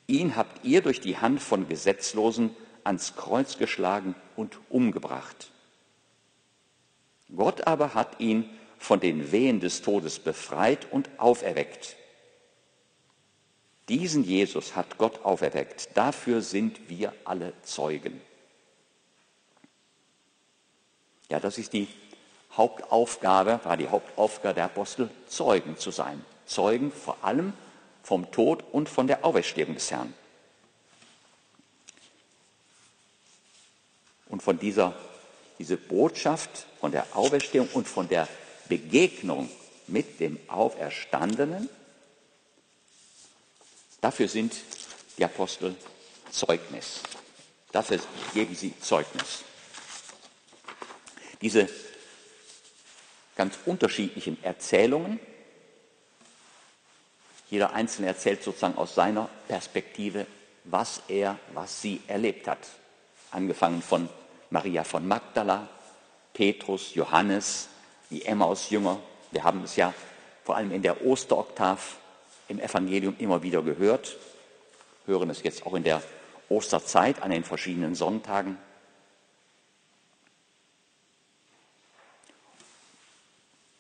Ihn 0.07 0.37
habt 0.37 0.65
ihr 0.65 0.83
durch 0.83 1.01
die 1.01 1.19
Hand 1.19 1.41
von 1.41 1.69
Gesetzlosen 1.69 2.51
ans 2.85 3.17
Kreuz 3.17 3.59
geschlagen 3.59 4.15
und 4.37 4.59
umgebracht. 4.69 5.52
Gott 7.37 7.67
aber 7.67 7.95
hat 7.95 8.21
ihn 8.21 8.49
von 8.79 9.01
den 9.01 9.33
Wehen 9.33 9.61
des 9.61 9.83
Todes 9.83 10.19
befreit 10.19 10.91
und 10.91 11.09
auferweckt. 11.19 11.97
Diesen 13.89 14.25
Jesus 14.25 14.77
hat 14.77 14.99
Gott 14.99 15.25
auferweckt. 15.25 15.91
Dafür 15.95 16.43
sind 16.43 16.89
wir 16.89 17.13
alle 17.25 17.53
Zeugen. 17.63 18.21
Ja, 21.29 21.41
das 21.41 21.59
ist 21.59 21.73
die 21.73 21.89
Hauptaufgabe, 22.57 23.61
war 23.65 23.77
die 23.77 23.89
Hauptaufgabe 23.89 24.55
der 24.55 24.65
Apostel, 24.65 25.11
Zeugen 25.27 25.77
zu 25.79 25.91
sein. 25.91 26.25
Zeugen 26.45 26.93
vor 26.93 27.17
allem 27.23 27.55
vom 28.03 28.31
Tod 28.31 28.65
und 28.73 28.89
von 28.89 29.07
der 29.07 29.25
Auferstehung 29.25 29.75
des 29.75 29.91
Herrn. 29.91 30.13
Und 34.29 34.43
von 34.43 34.59
dieser 34.59 34.95
diese 35.63 35.77
Botschaft 35.77 36.67
von 36.81 36.91
der 36.91 37.07
Auferstehung 37.15 37.69
und 37.73 37.87
von 37.87 38.09
der 38.09 38.27
Begegnung 38.69 39.49
mit 39.87 40.19
dem 40.19 40.37
Auferstandenen, 40.49 41.69
dafür 44.01 44.27
sind 44.27 44.57
die 45.17 45.25
Apostel 45.25 45.77
Zeugnis. 46.33 47.03
Dafür 47.71 48.01
geben 48.35 48.57
sie 48.57 48.75
Zeugnis. 48.81 49.45
Diese 51.41 51.69
ganz 53.37 53.57
unterschiedlichen 53.65 54.43
Erzählungen, 54.43 55.21
jeder 57.51 57.73
Einzelne 57.73 58.09
erzählt 58.09 58.43
sozusagen 58.43 58.77
aus 58.79 58.97
seiner 58.97 59.29
Perspektive, 59.47 60.27
was 60.65 61.03
er, 61.07 61.39
was 61.55 61.81
sie 61.81 62.01
erlebt 62.09 62.49
hat. 62.49 62.67
Angefangen 63.31 63.81
von 63.81 64.09
Maria 64.53 64.85
von 64.85 65.09
Magdala, 65.09 65.67
Petrus, 66.35 66.95
Johannes, 66.95 67.69
die 68.11 68.25
Emmaus-Jünger. 68.25 69.01
Wir 69.31 69.45
haben 69.45 69.65
es 69.65 69.77
ja 69.77 69.95
vor 70.45 70.57
allem 70.57 70.73
in 70.73 70.83
der 70.83 71.07
Osteroktav 71.07 71.97
im 72.49 72.61
Evangelium 72.61 73.17
immer 73.19 73.43
wieder 73.43 73.63
gehört, 73.63 74.19
hören 75.07 75.31
es 75.31 75.43
jetzt 75.43 75.65
auch 75.65 75.73
in 75.75 75.85
der 75.85 76.03
Osterzeit 76.51 77.23
an 77.23 77.31
den 77.31 77.45
verschiedenen 77.45 77.95
Sonntagen. 77.95 78.59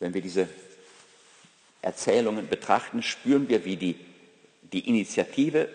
Wenn 0.01 0.15
wir 0.15 0.23
diese 0.23 0.49
Erzählungen 1.83 2.49
betrachten, 2.49 3.03
spüren 3.03 3.47
wir, 3.51 3.67
wie 3.67 3.77
die, 3.77 3.97
die 4.63 4.89
Initiative 4.89 5.69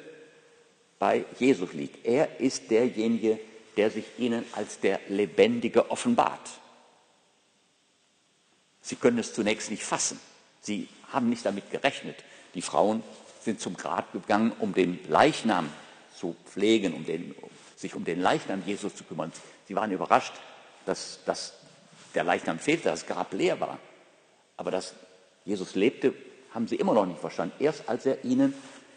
bei 0.98 1.24
Jesus 1.38 1.74
liegt. 1.74 2.04
Er 2.04 2.40
ist 2.40 2.72
derjenige, 2.72 3.36
der 3.36 3.57
sich 3.92 4.06
ihnen 4.18 4.44
als 4.54 4.80
der 4.80 5.00
Lebendige 5.08 5.92
offenbart. 5.92 6.50
Sie 8.82 8.96
können 8.96 9.20
es 9.20 9.34
zunächst 9.34 9.70
nicht 9.70 9.84
fassen. 9.84 10.20
Sie 10.62 10.88
haben 11.12 11.30
nicht 11.30 11.46
damit 11.46 11.72
gerechnet. 11.72 12.16
Die 12.54 12.62
Frauen 12.62 13.04
sind 13.42 13.62
zum 13.62 13.76
Grab 13.76 14.12
gegangen, 14.12 14.52
um 14.60 14.74
den 14.74 15.00
Leichnam 15.08 15.70
zu 16.16 16.36
pflegen, 16.46 16.94
um, 16.94 17.06
den, 17.06 17.34
um 17.34 17.50
sich 17.76 17.96
um 17.96 18.04
den 18.04 18.20
Leichnam 18.22 18.64
Jesus 18.66 18.96
zu 18.96 19.04
kümmern. 19.04 19.32
Sie 19.68 19.76
waren 19.76 19.92
überrascht, 19.92 20.34
dass, 20.86 21.20
dass 21.26 21.54
der 22.16 22.24
Leichnam 22.24 22.60
fehlte, 22.60 22.86
dass 22.86 23.02
das 23.02 23.08
Grab 23.08 23.34
leer 23.34 23.60
war. 23.60 23.78
Aber 24.58 24.72
dass 24.72 24.96
Jesus 25.46 25.76
lebte, 25.76 26.14
haben 26.54 26.68
sie 26.68 26.78
immer 26.78 26.94
noch 26.94 27.06
nicht 27.06 27.20
verstanden. 27.20 27.56
Erst 27.60 27.88
als 27.88 28.06
er 28.06 28.24
ihnen 28.24 28.54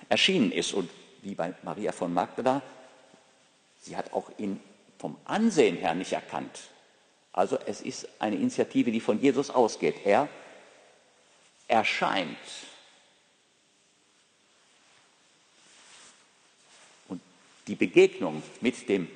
erschienen 0.09 0.53
ist. 0.53 0.73
Und 0.73 0.91
wie 1.23 1.35
bei 1.35 1.55
Maria 1.63 1.93
von 1.93 2.13
Magdala, 2.13 2.63
sie 3.81 3.97
hat 3.97 4.13
auch 4.13 4.31
ihn 4.39 4.61
vom 5.01 5.17
Ansehen 5.25 5.77
her 5.77 5.95
nicht 5.95 6.13
erkannt. 6.13 6.61
Also 7.33 7.59
es 7.65 7.81
ist 7.81 8.07
eine 8.19 8.37
Initiative, 8.37 8.93
die 8.93 9.01
von 9.01 9.19
Jesus 9.19 9.49
ausgeht. 9.49 9.95
Er 10.05 10.29
erscheint. 11.69 12.37
Und 17.09 17.23
die 17.67 17.77
Begegnung 17.77 18.43
mit 18.61 18.91
dem 18.91 19.09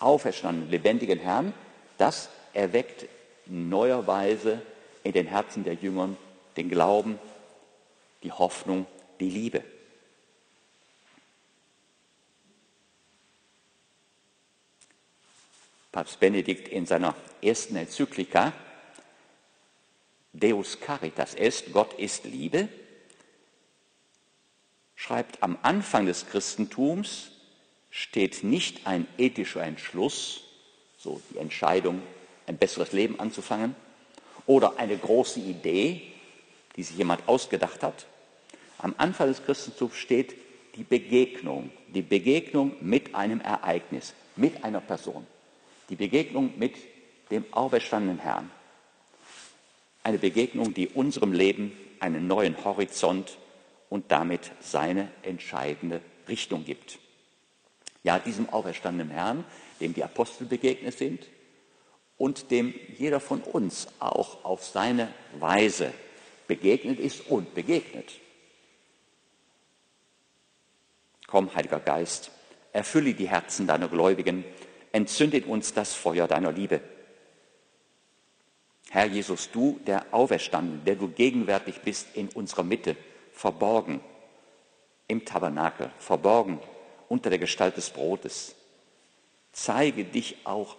auferstandenen, 0.00 0.70
lebendigen 0.70 1.20
Herrn, 1.20 1.54
das 1.98 2.28
erweckt 2.52 3.06
in 3.46 3.68
neuer 3.68 4.04
Weise 4.08 4.60
in 5.04 5.12
den 5.12 5.28
Herzen 5.28 5.62
der 5.62 5.74
Jüngern 5.74 6.16
den 6.56 6.68
Glauben, 6.68 7.20
die 8.24 8.32
Hoffnung, 8.32 8.86
die 9.20 9.30
Liebe. 9.30 9.62
Papst 15.92 16.18
Benedikt 16.20 16.68
in 16.68 16.86
seiner 16.86 17.14
ersten 17.42 17.76
Enzyklika 17.76 18.54
Deus 20.32 20.80
Caritas 20.80 21.34
est, 21.34 21.70
Gott 21.74 21.92
ist 21.98 22.24
Liebe, 22.24 22.68
schreibt, 24.96 25.42
am 25.42 25.58
Anfang 25.60 26.06
des 26.06 26.26
Christentums 26.26 27.32
steht 27.90 28.42
nicht 28.42 28.86
ein 28.86 29.06
ethischer 29.18 29.62
Entschluss, 29.62 30.44
so 30.96 31.20
die 31.30 31.36
Entscheidung, 31.36 32.00
ein 32.46 32.56
besseres 32.56 32.92
Leben 32.92 33.20
anzufangen, 33.20 33.76
oder 34.46 34.78
eine 34.78 34.96
große 34.96 35.40
Idee, 35.40 36.00
die 36.76 36.82
sich 36.82 36.96
jemand 36.96 37.28
ausgedacht 37.28 37.82
hat. 37.82 38.06
Am 38.78 38.94
Anfang 38.96 39.28
des 39.28 39.44
Christentums 39.44 39.96
steht 39.96 40.34
die 40.76 40.84
Begegnung, 40.84 41.70
die 41.88 42.00
Begegnung 42.00 42.74
mit 42.80 43.14
einem 43.14 43.42
Ereignis, 43.42 44.14
mit 44.36 44.64
einer 44.64 44.80
Person 44.80 45.26
die 45.92 45.96
Begegnung 45.96 46.54
mit 46.58 46.74
dem 47.30 47.44
auferstandenen 47.52 48.18
Herrn. 48.18 48.50
Eine 50.02 50.16
Begegnung, 50.16 50.72
die 50.72 50.88
unserem 50.88 51.34
Leben 51.34 51.72
einen 52.00 52.26
neuen 52.26 52.64
Horizont 52.64 53.36
und 53.90 54.10
damit 54.10 54.52
seine 54.60 55.10
entscheidende 55.20 56.00
Richtung 56.28 56.64
gibt. 56.64 56.98
Ja, 58.04 58.18
diesem 58.18 58.48
auferstandenen 58.48 59.12
Herrn, 59.12 59.44
dem 59.80 59.92
die 59.92 60.02
Apostel 60.02 60.46
begegnet 60.46 60.96
sind 60.96 61.26
und 62.16 62.50
dem 62.50 62.72
jeder 62.96 63.20
von 63.20 63.42
uns 63.42 63.86
auch 63.98 64.46
auf 64.46 64.64
seine 64.64 65.12
Weise 65.40 65.92
begegnet 66.46 67.00
ist 67.00 67.26
und 67.28 67.52
begegnet. 67.54 68.12
Komm, 71.26 71.54
Heiliger 71.54 71.80
Geist, 71.80 72.30
erfülle 72.72 73.12
die 73.12 73.28
Herzen 73.28 73.66
deiner 73.66 73.88
Gläubigen 73.88 74.42
entzündet 74.92 75.46
uns 75.46 75.72
das 75.72 75.94
Feuer 75.94 76.28
deiner 76.28 76.52
Liebe. 76.52 76.80
Herr 78.90 79.06
Jesus, 79.06 79.50
du, 79.50 79.80
der 79.86 80.04
Auferstanden, 80.12 80.84
der 80.84 80.96
du 80.96 81.08
gegenwärtig 81.08 81.80
bist 81.80 82.08
in 82.14 82.28
unserer 82.28 82.62
Mitte, 82.62 82.96
verborgen 83.32 84.00
im 85.08 85.24
Tabernakel, 85.24 85.90
verborgen 85.98 86.60
unter 87.08 87.30
der 87.30 87.38
Gestalt 87.38 87.76
des 87.76 87.90
Brotes, 87.90 88.54
zeige 89.52 90.04
dich 90.04 90.36
auch 90.44 90.76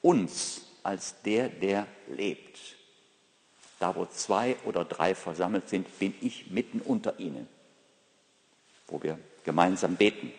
uns 0.00 0.66
als 0.82 1.20
der, 1.22 1.48
der 1.48 1.86
lebt. 2.08 2.58
Da, 3.78 3.94
wo 3.94 4.06
zwei 4.06 4.56
oder 4.64 4.84
drei 4.84 5.14
versammelt 5.14 5.68
sind, 5.68 5.98
bin 5.98 6.14
ich 6.20 6.50
mitten 6.50 6.80
unter 6.80 7.18
ihnen, 7.18 7.48
wo 8.86 9.02
wir 9.02 9.18
gemeinsam 9.44 9.96
beten. 9.96 10.32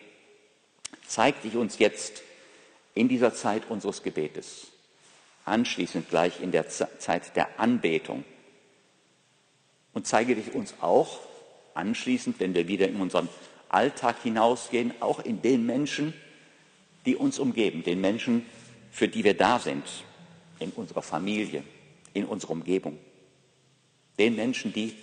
Zeig 1.06 1.42
dich 1.42 1.56
uns 1.56 1.78
jetzt 1.78 2.22
in 2.94 3.08
dieser 3.08 3.34
Zeit 3.34 3.68
unseres 3.68 4.02
Gebetes, 4.02 4.68
anschließend 5.44 6.08
gleich 6.08 6.40
in 6.40 6.52
der 6.52 6.68
Zeit 6.68 7.36
der 7.36 7.58
Anbetung. 7.58 8.24
Und 9.92 10.06
zeige 10.06 10.34
dich 10.34 10.54
uns 10.54 10.74
auch 10.80 11.20
anschließend, 11.74 12.40
wenn 12.40 12.54
wir 12.54 12.68
wieder 12.68 12.88
in 12.88 13.00
unseren 13.00 13.28
Alltag 13.68 14.22
hinausgehen, 14.22 14.94
auch 15.00 15.20
in 15.20 15.42
den 15.42 15.66
Menschen, 15.66 16.14
die 17.06 17.16
uns 17.16 17.38
umgeben, 17.38 17.82
den 17.82 18.00
Menschen, 18.00 18.46
für 18.90 19.08
die 19.08 19.24
wir 19.24 19.34
da 19.34 19.58
sind, 19.58 19.84
in 20.60 20.70
unserer 20.70 21.02
Familie, 21.02 21.64
in 22.12 22.24
unserer 22.24 22.52
Umgebung, 22.52 22.98
den 24.18 24.36
Menschen, 24.36 24.72
die 24.72 24.94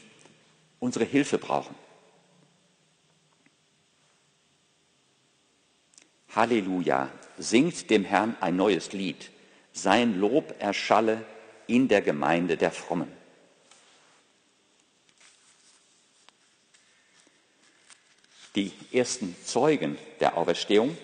unsere 0.79 1.05
Hilfe 1.05 1.37
brauchen. 1.37 1.75
Halleluja, 6.35 7.09
singt 7.37 7.89
dem 7.89 8.03
Herrn 8.03 8.35
ein 8.39 8.55
neues 8.55 8.93
Lied. 8.93 9.31
Sein 9.73 10.19
Lob 10.19 10.55
erschalle 10.59 11.25
in 11.67 11.87
der 11.87 12.01
Gemeinde 12.01 12.57
der 12.57 12.71
Frommen. 12.71 13.11
Die 18.55 18.71
ersten 18.91 19.35
Zeugen 19.45 19.97
der 20.19 20.37
Auferstehung 20.37 20.97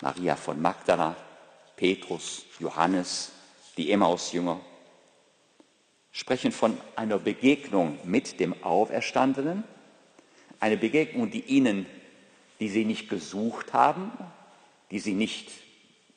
Maria 0.00 0.36
von 0.36 0.60
Magdala, 0.60 1.16
Petrus, 1.76 2.44
Johannes, 2.60 3.32
die 3.76 3.90
Emmaus-Jünger, 3.90 4.60
sprechen 6.12 6.52
von 6.52 6.78
einer 6.94 7.18
Begegnung 7.18 7.98
mit 8.04 8.38
dem 8.38 8.62
Auferstandenen, 8.62 9.64
eine 10.60 10.76
Begegnung, 10.76 11.30
die 11.30 11.40
ihnen, 11.40 11.86
die 12.60 12.68
sie 12.68 12.84
nicht 12.84 13.08
gesucht 13.08 13.72
haben, 13.72 14.12
die 14.90 14.98
sie 14.98 15.14
nicht, 15.14 15.50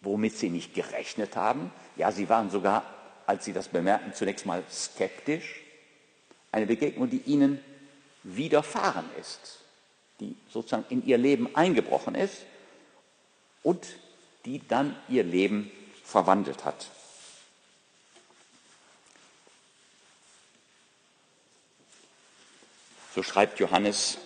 womit 0.01 0.35
sie 0.37 0.49
nicht 0.49 0.73
gerechnet 0.73 1.35
haben. 1.35 1.71
Ja, 1.95 2.11
sie 2.11 2.29
waren 2.29 2.49
sogar, 2.49 2.83
als 3.25 3.45
sie 3.45 3.53
das 3.53 3.67
bemerkten, 3.67 4.13
zunächst 4.13 4.45
mal 4.45 4.63
skeptisch. 4.69 5.61
Eine 6.51 6.65
Begegnung, 6.65 7.09
die 7.09 7.21
ihnen 7.25 7.59
widerfahren 8.23 9.05
ist, 9.19 9.59
die 10.19 10.35
sozusagen 10.49 10.85
in 10.89 11.05
ihr 11.05 11.17
Leben 11.17 11.55
eingebrochen 11.55 12.15
ist 12.15 12.45
und 13.63 13.85
die 14.45 14.65
dann 14.67 14.95
ihr 15.07 15.23
Leben 15.23 15.71
verwandelt 16.03 16.65
hat. 16.65 16.87
So 23.13 23.23
schreibt 23.23 23.59
Johannes 23.59 24.17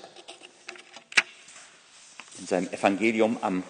in 2.40 2.48
seinem 2.48 2.72
Evangelium 2.72 3.38
am 3.42 3.64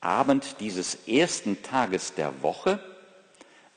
Abend 0.00 0.56
dieses 0.60 1.06
ersten 1.06 1.62
Tages 1.62 2.14
der 2.14 2.42
Woche, 2.42 2.80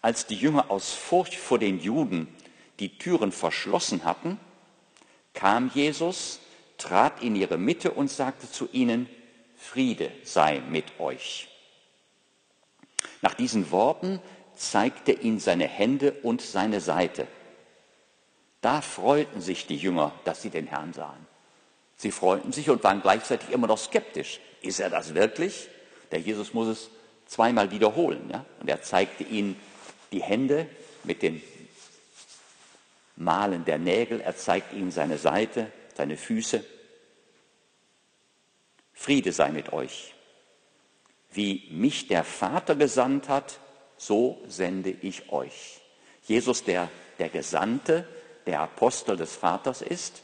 als 0.02 0.26
die 0.26 0.36
Jünger 0.36 0.70
aus 0.70 0.94
Furcht 0.94 1.36
vor 1.36 1.60
den 1.60 1.80
Juden 1.80 2.28
die 2.80 2.98
Türen 2.98 3.32
verschlossen 3.32 4.06
hatten, 4.06 4.40
kam 5.34 5.72
Jesus, 5.74 6.40
trat 6.78 7.22
in 7.22 7.36
ihre 7.36 7.58
Mitte 7.58 7.92
und 7.92 8.10
sagte 8.10 8.50
zu 8.50 8.70
ihnen, 8.72 9.10
Friede 9.58 10.12
sei 10.24 10.62
mit 10.70 11.00
euch. 11.00 11.50
Nach 13.22 13.34
diesen 13.34 13.72
Worten 13.72 14.22
zeigte 14.56 15.12
ihn 15.12 15.40
seine 15.40 15.68
Hände 15.68 16.14
und 16.24 16.42
seine 16.42 16.80
Seite. 16.80 17.28
Da 18.62 18.82
freuten 18.82 19.42
sich 19.42 19.68
die 19.68 19.78
Jünger, 19.78 20.14
dass 20.26 20.42
sie 20.42 20.50
den 20.50 20.68
Herrn 20.68 20.94
sahen. 20.94 21.29
Sie 22.00 22.12
freuten 22.12 22.54
sich 22.54 22.70
und 22.70 22.82
waren 22.86 23.02
gleichzeitig 23.02 23.50
immer 23.50 23.68
noch 23.68 23.78
skeptisch. 23.78 24.40
Ist 24.62 24.80
er 24.80 24.90
das 24.90 25.16
wirklich? 25.16 25.68
Der 26.12 26.20
Jesus 26.20 26.54
muss 26.54 26.70
es 26.70 26.90
zweimal 27.28 27.72
wiederholen. 27.72 28.30
Ja? 28.32 28.46
Und 28.62 28.70
er 28.70 28.82
zeigte 28.82 29.26
ihnen 29.26 29.60
die 30.14 30.24
Hände 30.24 30.70
mit 31.04 31.22
den 31.22 31.44
Malen 33.18 33.66
der 33.66 33.80
Nägel. 33.80 34.22
Er 34.22 34.38
zeigte 34.38 34.78
ihnen 34.78 34.92
seine 34.92 35.18
Seite, 35.18 35.74
seine 35.94 36.16
Füße. 36.16 36.64
Friede 38.94 39.34
sei 39.34 39.50
mit 39.50 39.74
euch. 39.74 40.14
Wie 41.34 41.68
mich 41.70 42.08
der 42.08 42.24
Vater 42.24 42.76
gesandt 42.76 43.28
hat, 43.28 43.60
so 43.98 44.42
sende 44.48 44.90
ich 44.90 45.34
euch. 45.34 45.82
Jesus, 46.24 46.64
der, 46.64 46.90
der 47.20 47.28
Gesandte, 47.28 48.08
der 48.46 48.62
Apostel 48.62 49.18
des 49.18 49.36
Vaters 49.36 49.82
ist 49.82 50.22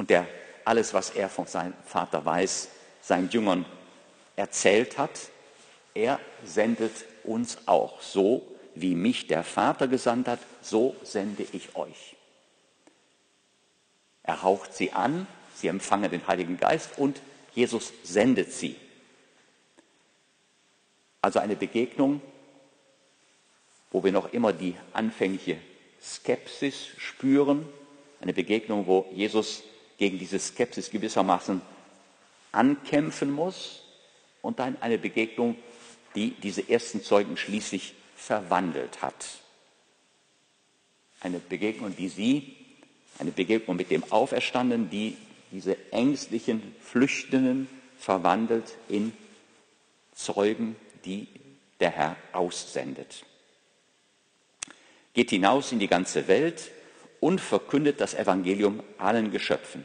und 0.00 0.08
der 0.08 0.26
alles, 0.64 0.94
was 0.94 1.10
er 1.10 1.28
von 1.28 1.46
seinem 1.46 1.74
Vater 1.84 2.24
weiß, 2.24 2.70
seinen 3.02 3.28
Jüngern 3.28 3.66
erzählt 4.34 4.96
hat, 4.96 5.10
er 5.92 6.18
sendet 6.42 7.04
uns 7.22 7.58
auch. 7.66 8.00
So 8.00 8.40
wie 8.74 8.94
mich 8.94 9.26
der 9.26 9.44
Vater 9.44 9.88
gesandt 9.88 10.26
hat, 10.26 10.38
so 10.62 10.96
sende 11.02 11.44
ich 11.52 11.76
euch. 11.76 12.16
Er 14.22 14.42
haucht 14.42 14.72
sie 14.72 14.92
an, 14.92 15.26
sie 15.54 15.68
empfangen 15.68 16.10
den 16.10 16.26
Heiligen 16.26 16.56
Geist 16.56 16.96
und 16.96 17.20
Jesus 17.54 17.92
sendet 18.02 18.54
sie. 18.54 18.76
Also 21.20 21.40
eine 21.40 21.56
Begegnung, 21.56 22.22
wo 23.90 24.02
wir 24.02 24.12
noch 24.12 24.32
immer 24.32 24.54
die 24.54 24.76
anfängliche 24.94 25.58
Skepsis 26.00 26.86
spüren, 26.96 27.68
eine 28.22 28.32
Begegnung, 28.32 28.86
wo 28.86 29.04
Jesus 29.12 29.62
gegen 30.00 30.18
diese 30.18 30.38
Skepsis 30.38 30.90
gewissermaßen 30.90 31.60
ankämpfen 32.52 33.30
muss 33.30 33.82
und 34.40 34.58
dann 34.58 34.80
eine 34.80 34.96
Begegnung, 34.96 35.56
die 36.14 36.30
diese 36.30 36.68
ersten 36.68 37.02
Zeugen 37.02 37.36
schließlich 37.36 37.94
verwandelt 38.16 39.02
hat. 39.02 39.26
Eine 41.20 41.38
Begegnung, 41.38 41.94
die 41.94 42.08
sie, 42.08 42.56
eine 43.18 43.30
Begegnung 43.30 43.76
mit 43.76 43.90
dem 43.90 44.02
Auferstandenen, 44.10 44.88
die 44.88 45.18
diese 45.52 45.76
ängstlichen 45.92 46.74
Flüchtenden 46.80 47.68
verwandelt 47.98 48.78
in 48.88 49.12
Zeugen, 50.14 50.76
die 51.04 51.28
der 51.78 51.90
Herr 51.90 52.16
aussendet. 52.32 53.26
Geht 55.12 55.28
hinaus 55.28 55.72
in 55.72 55.78
die 55.78 55.88
ganze 55.88 56.26
Welt 56.26 56.70
und 57.20 57.40
verkündet 57.40 58.00
das 58.00 58.14
Evangelium 58.14 58.82
allen 58.98 59.30
Geschöpfen. 59.30 59.84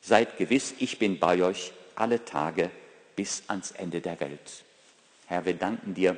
Seid 0.00 0.38
gewiss, 0.38 0.74
ich 0.78 0.98
bin 0.98 1.18
bei 1.18 1.42
euch 1.42 1.72
alle 1.96 2.24
Tage 2.24 2.70
bis 3.16 3.42
ans 3.48 3.72
Ende 3.72 4.00
der 4.00 4.20
Welt. 4.20 4.64
Herr, 5.26 5.44
wir 5.44 5.54
danken 5.54 5.94
dir 5.94 6.16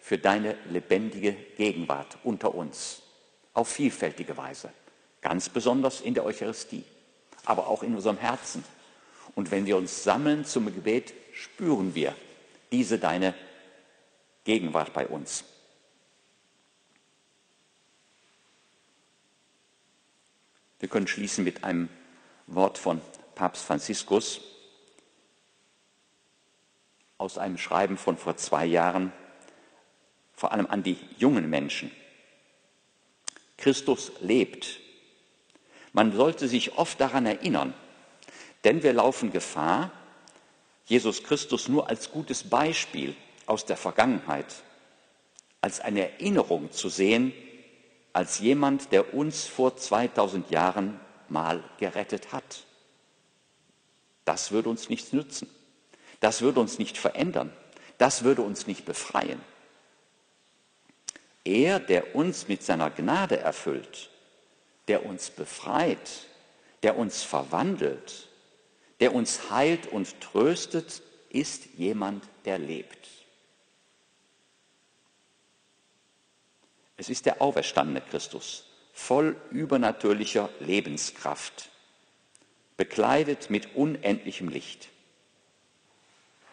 für 0.00 0.18
deine 0.18 0.56
lebendige 0.70 1.32
Gegenwart 1.32 2.18
unter 2.22 2.54
uns 2.54 3.02
auf 3.54 3.68
vielfältige 3.68 4.36
Weise, 4.36 4.70
ganz 5.20 5.48
besonders 5.48 6.00
in 6.00 6.14
der 6.14 6.24
Eucharistie, 6.24 6.84
aber 7.44 7.66
auch 7.66 7.82
in 7.82 7.94
unserem 7.94 8.18
Herzen. 8.18 8.62
Und 9.34 9.50
wenn 9.50 9.66
wir 9.66 9.76
uns 9.76 10.04
sammeln 10.04 10.44
zum 10.44 10.66
Gebet, 10.66 11.12
spüren 11.32 11.94
wir 11.94 12.14
diese 12.70 12.98
deine 12.98 13.34
Gegenwart 14.44 14.92
bei 14.92 15.06
uns. 15.06 15.44
Wir 20.84 20.90
können 20.90 21.08
schließen 21.08 21.44
mit 21.44 21.64
einem 21.64 21.88
Wort 22.46 22.76
von 22.76 23.00
Papst 23.34 23.64
Franziskus 23.64 24.42
aus 27.16 27.38
einem 27.38 27.56
Schreiben 27.56 27.96
von 27.96 28.18
vor 28.18 28.36
zwei 28.36 28.66
Jahren, 28.66 29.10
vor 30.34 30.52
allem 30.52 30.66
an 30.66 30.82
die 30.82 30.98
jungen 31.16 31.48
Menschen. 31.48 31.90
Christus 33.56 34.12
lebt. 34.20 34.78
Man 35.94 36.14
sollte 36.14 36.48
sich 36.48 36.76
oft 36.76 37.00
daran 37.00 37.24
erinnern, 37.24 37.72
denn 38.64 38.82
wir 38.82 38.92
laufen 38.92 39.32
Gefahr, 39.32 39.90
Jesus 40.84 41.22
Christus 41.22 41.66
nur 41.66 41.88
als 41.88 42.10
gutes 42.10 42.50
Beispiel 42.50 43.16
aus 43.46 43.64
der 43.64 43.78
Vergangenheit, 43.78 44.54
als 45.62 45.80
eine 45.80 46.10
Erinnerung 46.12 46.72
zu 46.72 46.90
sehen, 46.90 47.32
als 48.14 48.38
jemand, 48.38 48.92
der 48.92 49.12
uns 49.12 49.44
vor 49.44 49.76
2000 49.76 50.50
Jahren 50.50 50.98
mal 51.28 51.62
gerettet 51.78 52.32
hat. 52.32 52.64
Das 54.24 54.52
würde 54.52 54.70
uns 54.70 54.88
nichts 54.88 55.12
nützen. 55.12 55.50
Das 56.20 56.40
würde 56.40 56.60
uns 56.60 56.78
nicht 56.78 56.96
verändern. 56.96 57.52
Das 57.98 58.24
würde 58.24 58.42
uns 58.42 58.66
nicht 58.66 58.86
befreien. 58.86 59.40
Er, 61.44 61.80
der 61.80 62.14
uns 62.14 62.48
mit 62.48 62.62
seiner 62.62 62.88
Gnade 62.88 63.38
erfüllt, 63.38 64.10
der 64.88 65.04
uns 65.04 65.30
befreit, 65.30 66.26
der 66.82 66.96
uns 66.96 67.22
verwandelt, 67.22 68.28
der 69.00 69.14
uns 69.14 69.50
heilt 69.50 69.88
und 69.88 70.20
tröstet, 70.20 71.02
ist 71.30 71.66
jemand, 71.76 72.24
der 72.44 72.58
lebt. 72.58 73.08
Es 76.96 77.08
ist 77.08 77.26
der 77.26 77.42
auferstandene 77.42 78.00
Christus, 78.00 78.64
voll 78.92 79.36
übernatürlicher 79.50 80.48
Lebenskraft, 80.60 81.70
bekleidet 82.76 83.50
mit 83.50 83.74
unendlichem 83.74 84.48
Licht. 84.48 84.88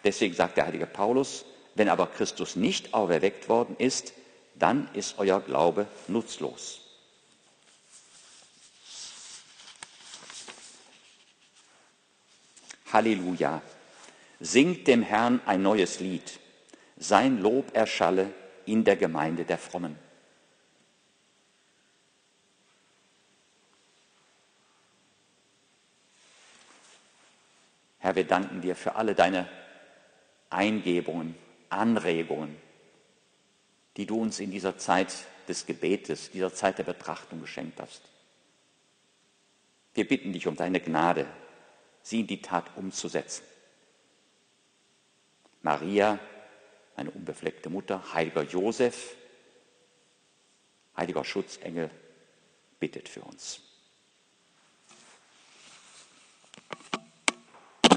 Deswegen 0.04 0.34
sagt 0.34 0.58
der 0.58 0.66
heilige 0.66 0.88
Paulus, 0.88 1.46
wenn 1.76 1.90
aber 1.90 2.08
Christus 2.08 2.56
nicht 2.56 2.94
auferweckt 2.94 3.50
worden 3.50 3.76
ist, 3.78 4.14
dann 4.56 4.90
ist 4.94 5.20
euer 5.20 5.40
Glaube 5.40 5.88
nutzlos. 6.08 6.82
Halleluja. 12.92 13.62
Singt 14.40 14.88
dem 14.88 15.04
Herrn 15.04 15.40
ein 15.46 15.62
neues 15.62 16.00
Lied. 16.00 16.40
Sein 16.98 17.40
Lob 17.40 17.76
erschalle 17.76 18.34
in 18.66 18.84
der 18.84 18.96
Gemeinde 18.98 19.46
der 19.46 19.58
Frommen. 19.58 19.98
Herr, 28.12 28.16
wir 28.18 28.28
danken 28.28 28.60
dir 28.60 28.76
für 28.76 28.96
alle 28.96 29.16
deine 29.16 29.48
Eingebungen, 30.50 31.34
Anregungen, 31.70 32.58
die 33.96 34.06
du 34.06 34.20
uns 34.20 34.42
in 34.42 34.52
dieser 34.52 34.78
Zeit 34.78 35.14
des 35.48 35.66
Gebetes, 35.66 36.30
dieser 36.30 36.54
Zeit 36.54 36.78
der 36.78 36.84
Betrachtung 36.84 37.40
geschenkt 37.40 37.80
hast. 37.80 38.02
Wir 39.94 40.06
bitten 40.06 40.34
dich 40.34 40.46
um 40.46 40.58
deine 40.58 40.82
Gnade, 40.82 41.26
sie 42.02 42.20
in 42.20 42.28
die 42.28 42.42
Tat 42.42 42.66
umzusetzen. 42.76 43.46
Maria, 45.62 46.20
eine 46.98 47.12
unbefleckte 47.12 47.70
Mutter, 47.70 48.14
heiliger 48.14 48.44
Josef, 48.44 49.16
heiliger 50.98 51.24
Schutzengel, 51.24 51.90
bittet 52.78 53.08
für 53.08 53.22
uns. 53.22 53.71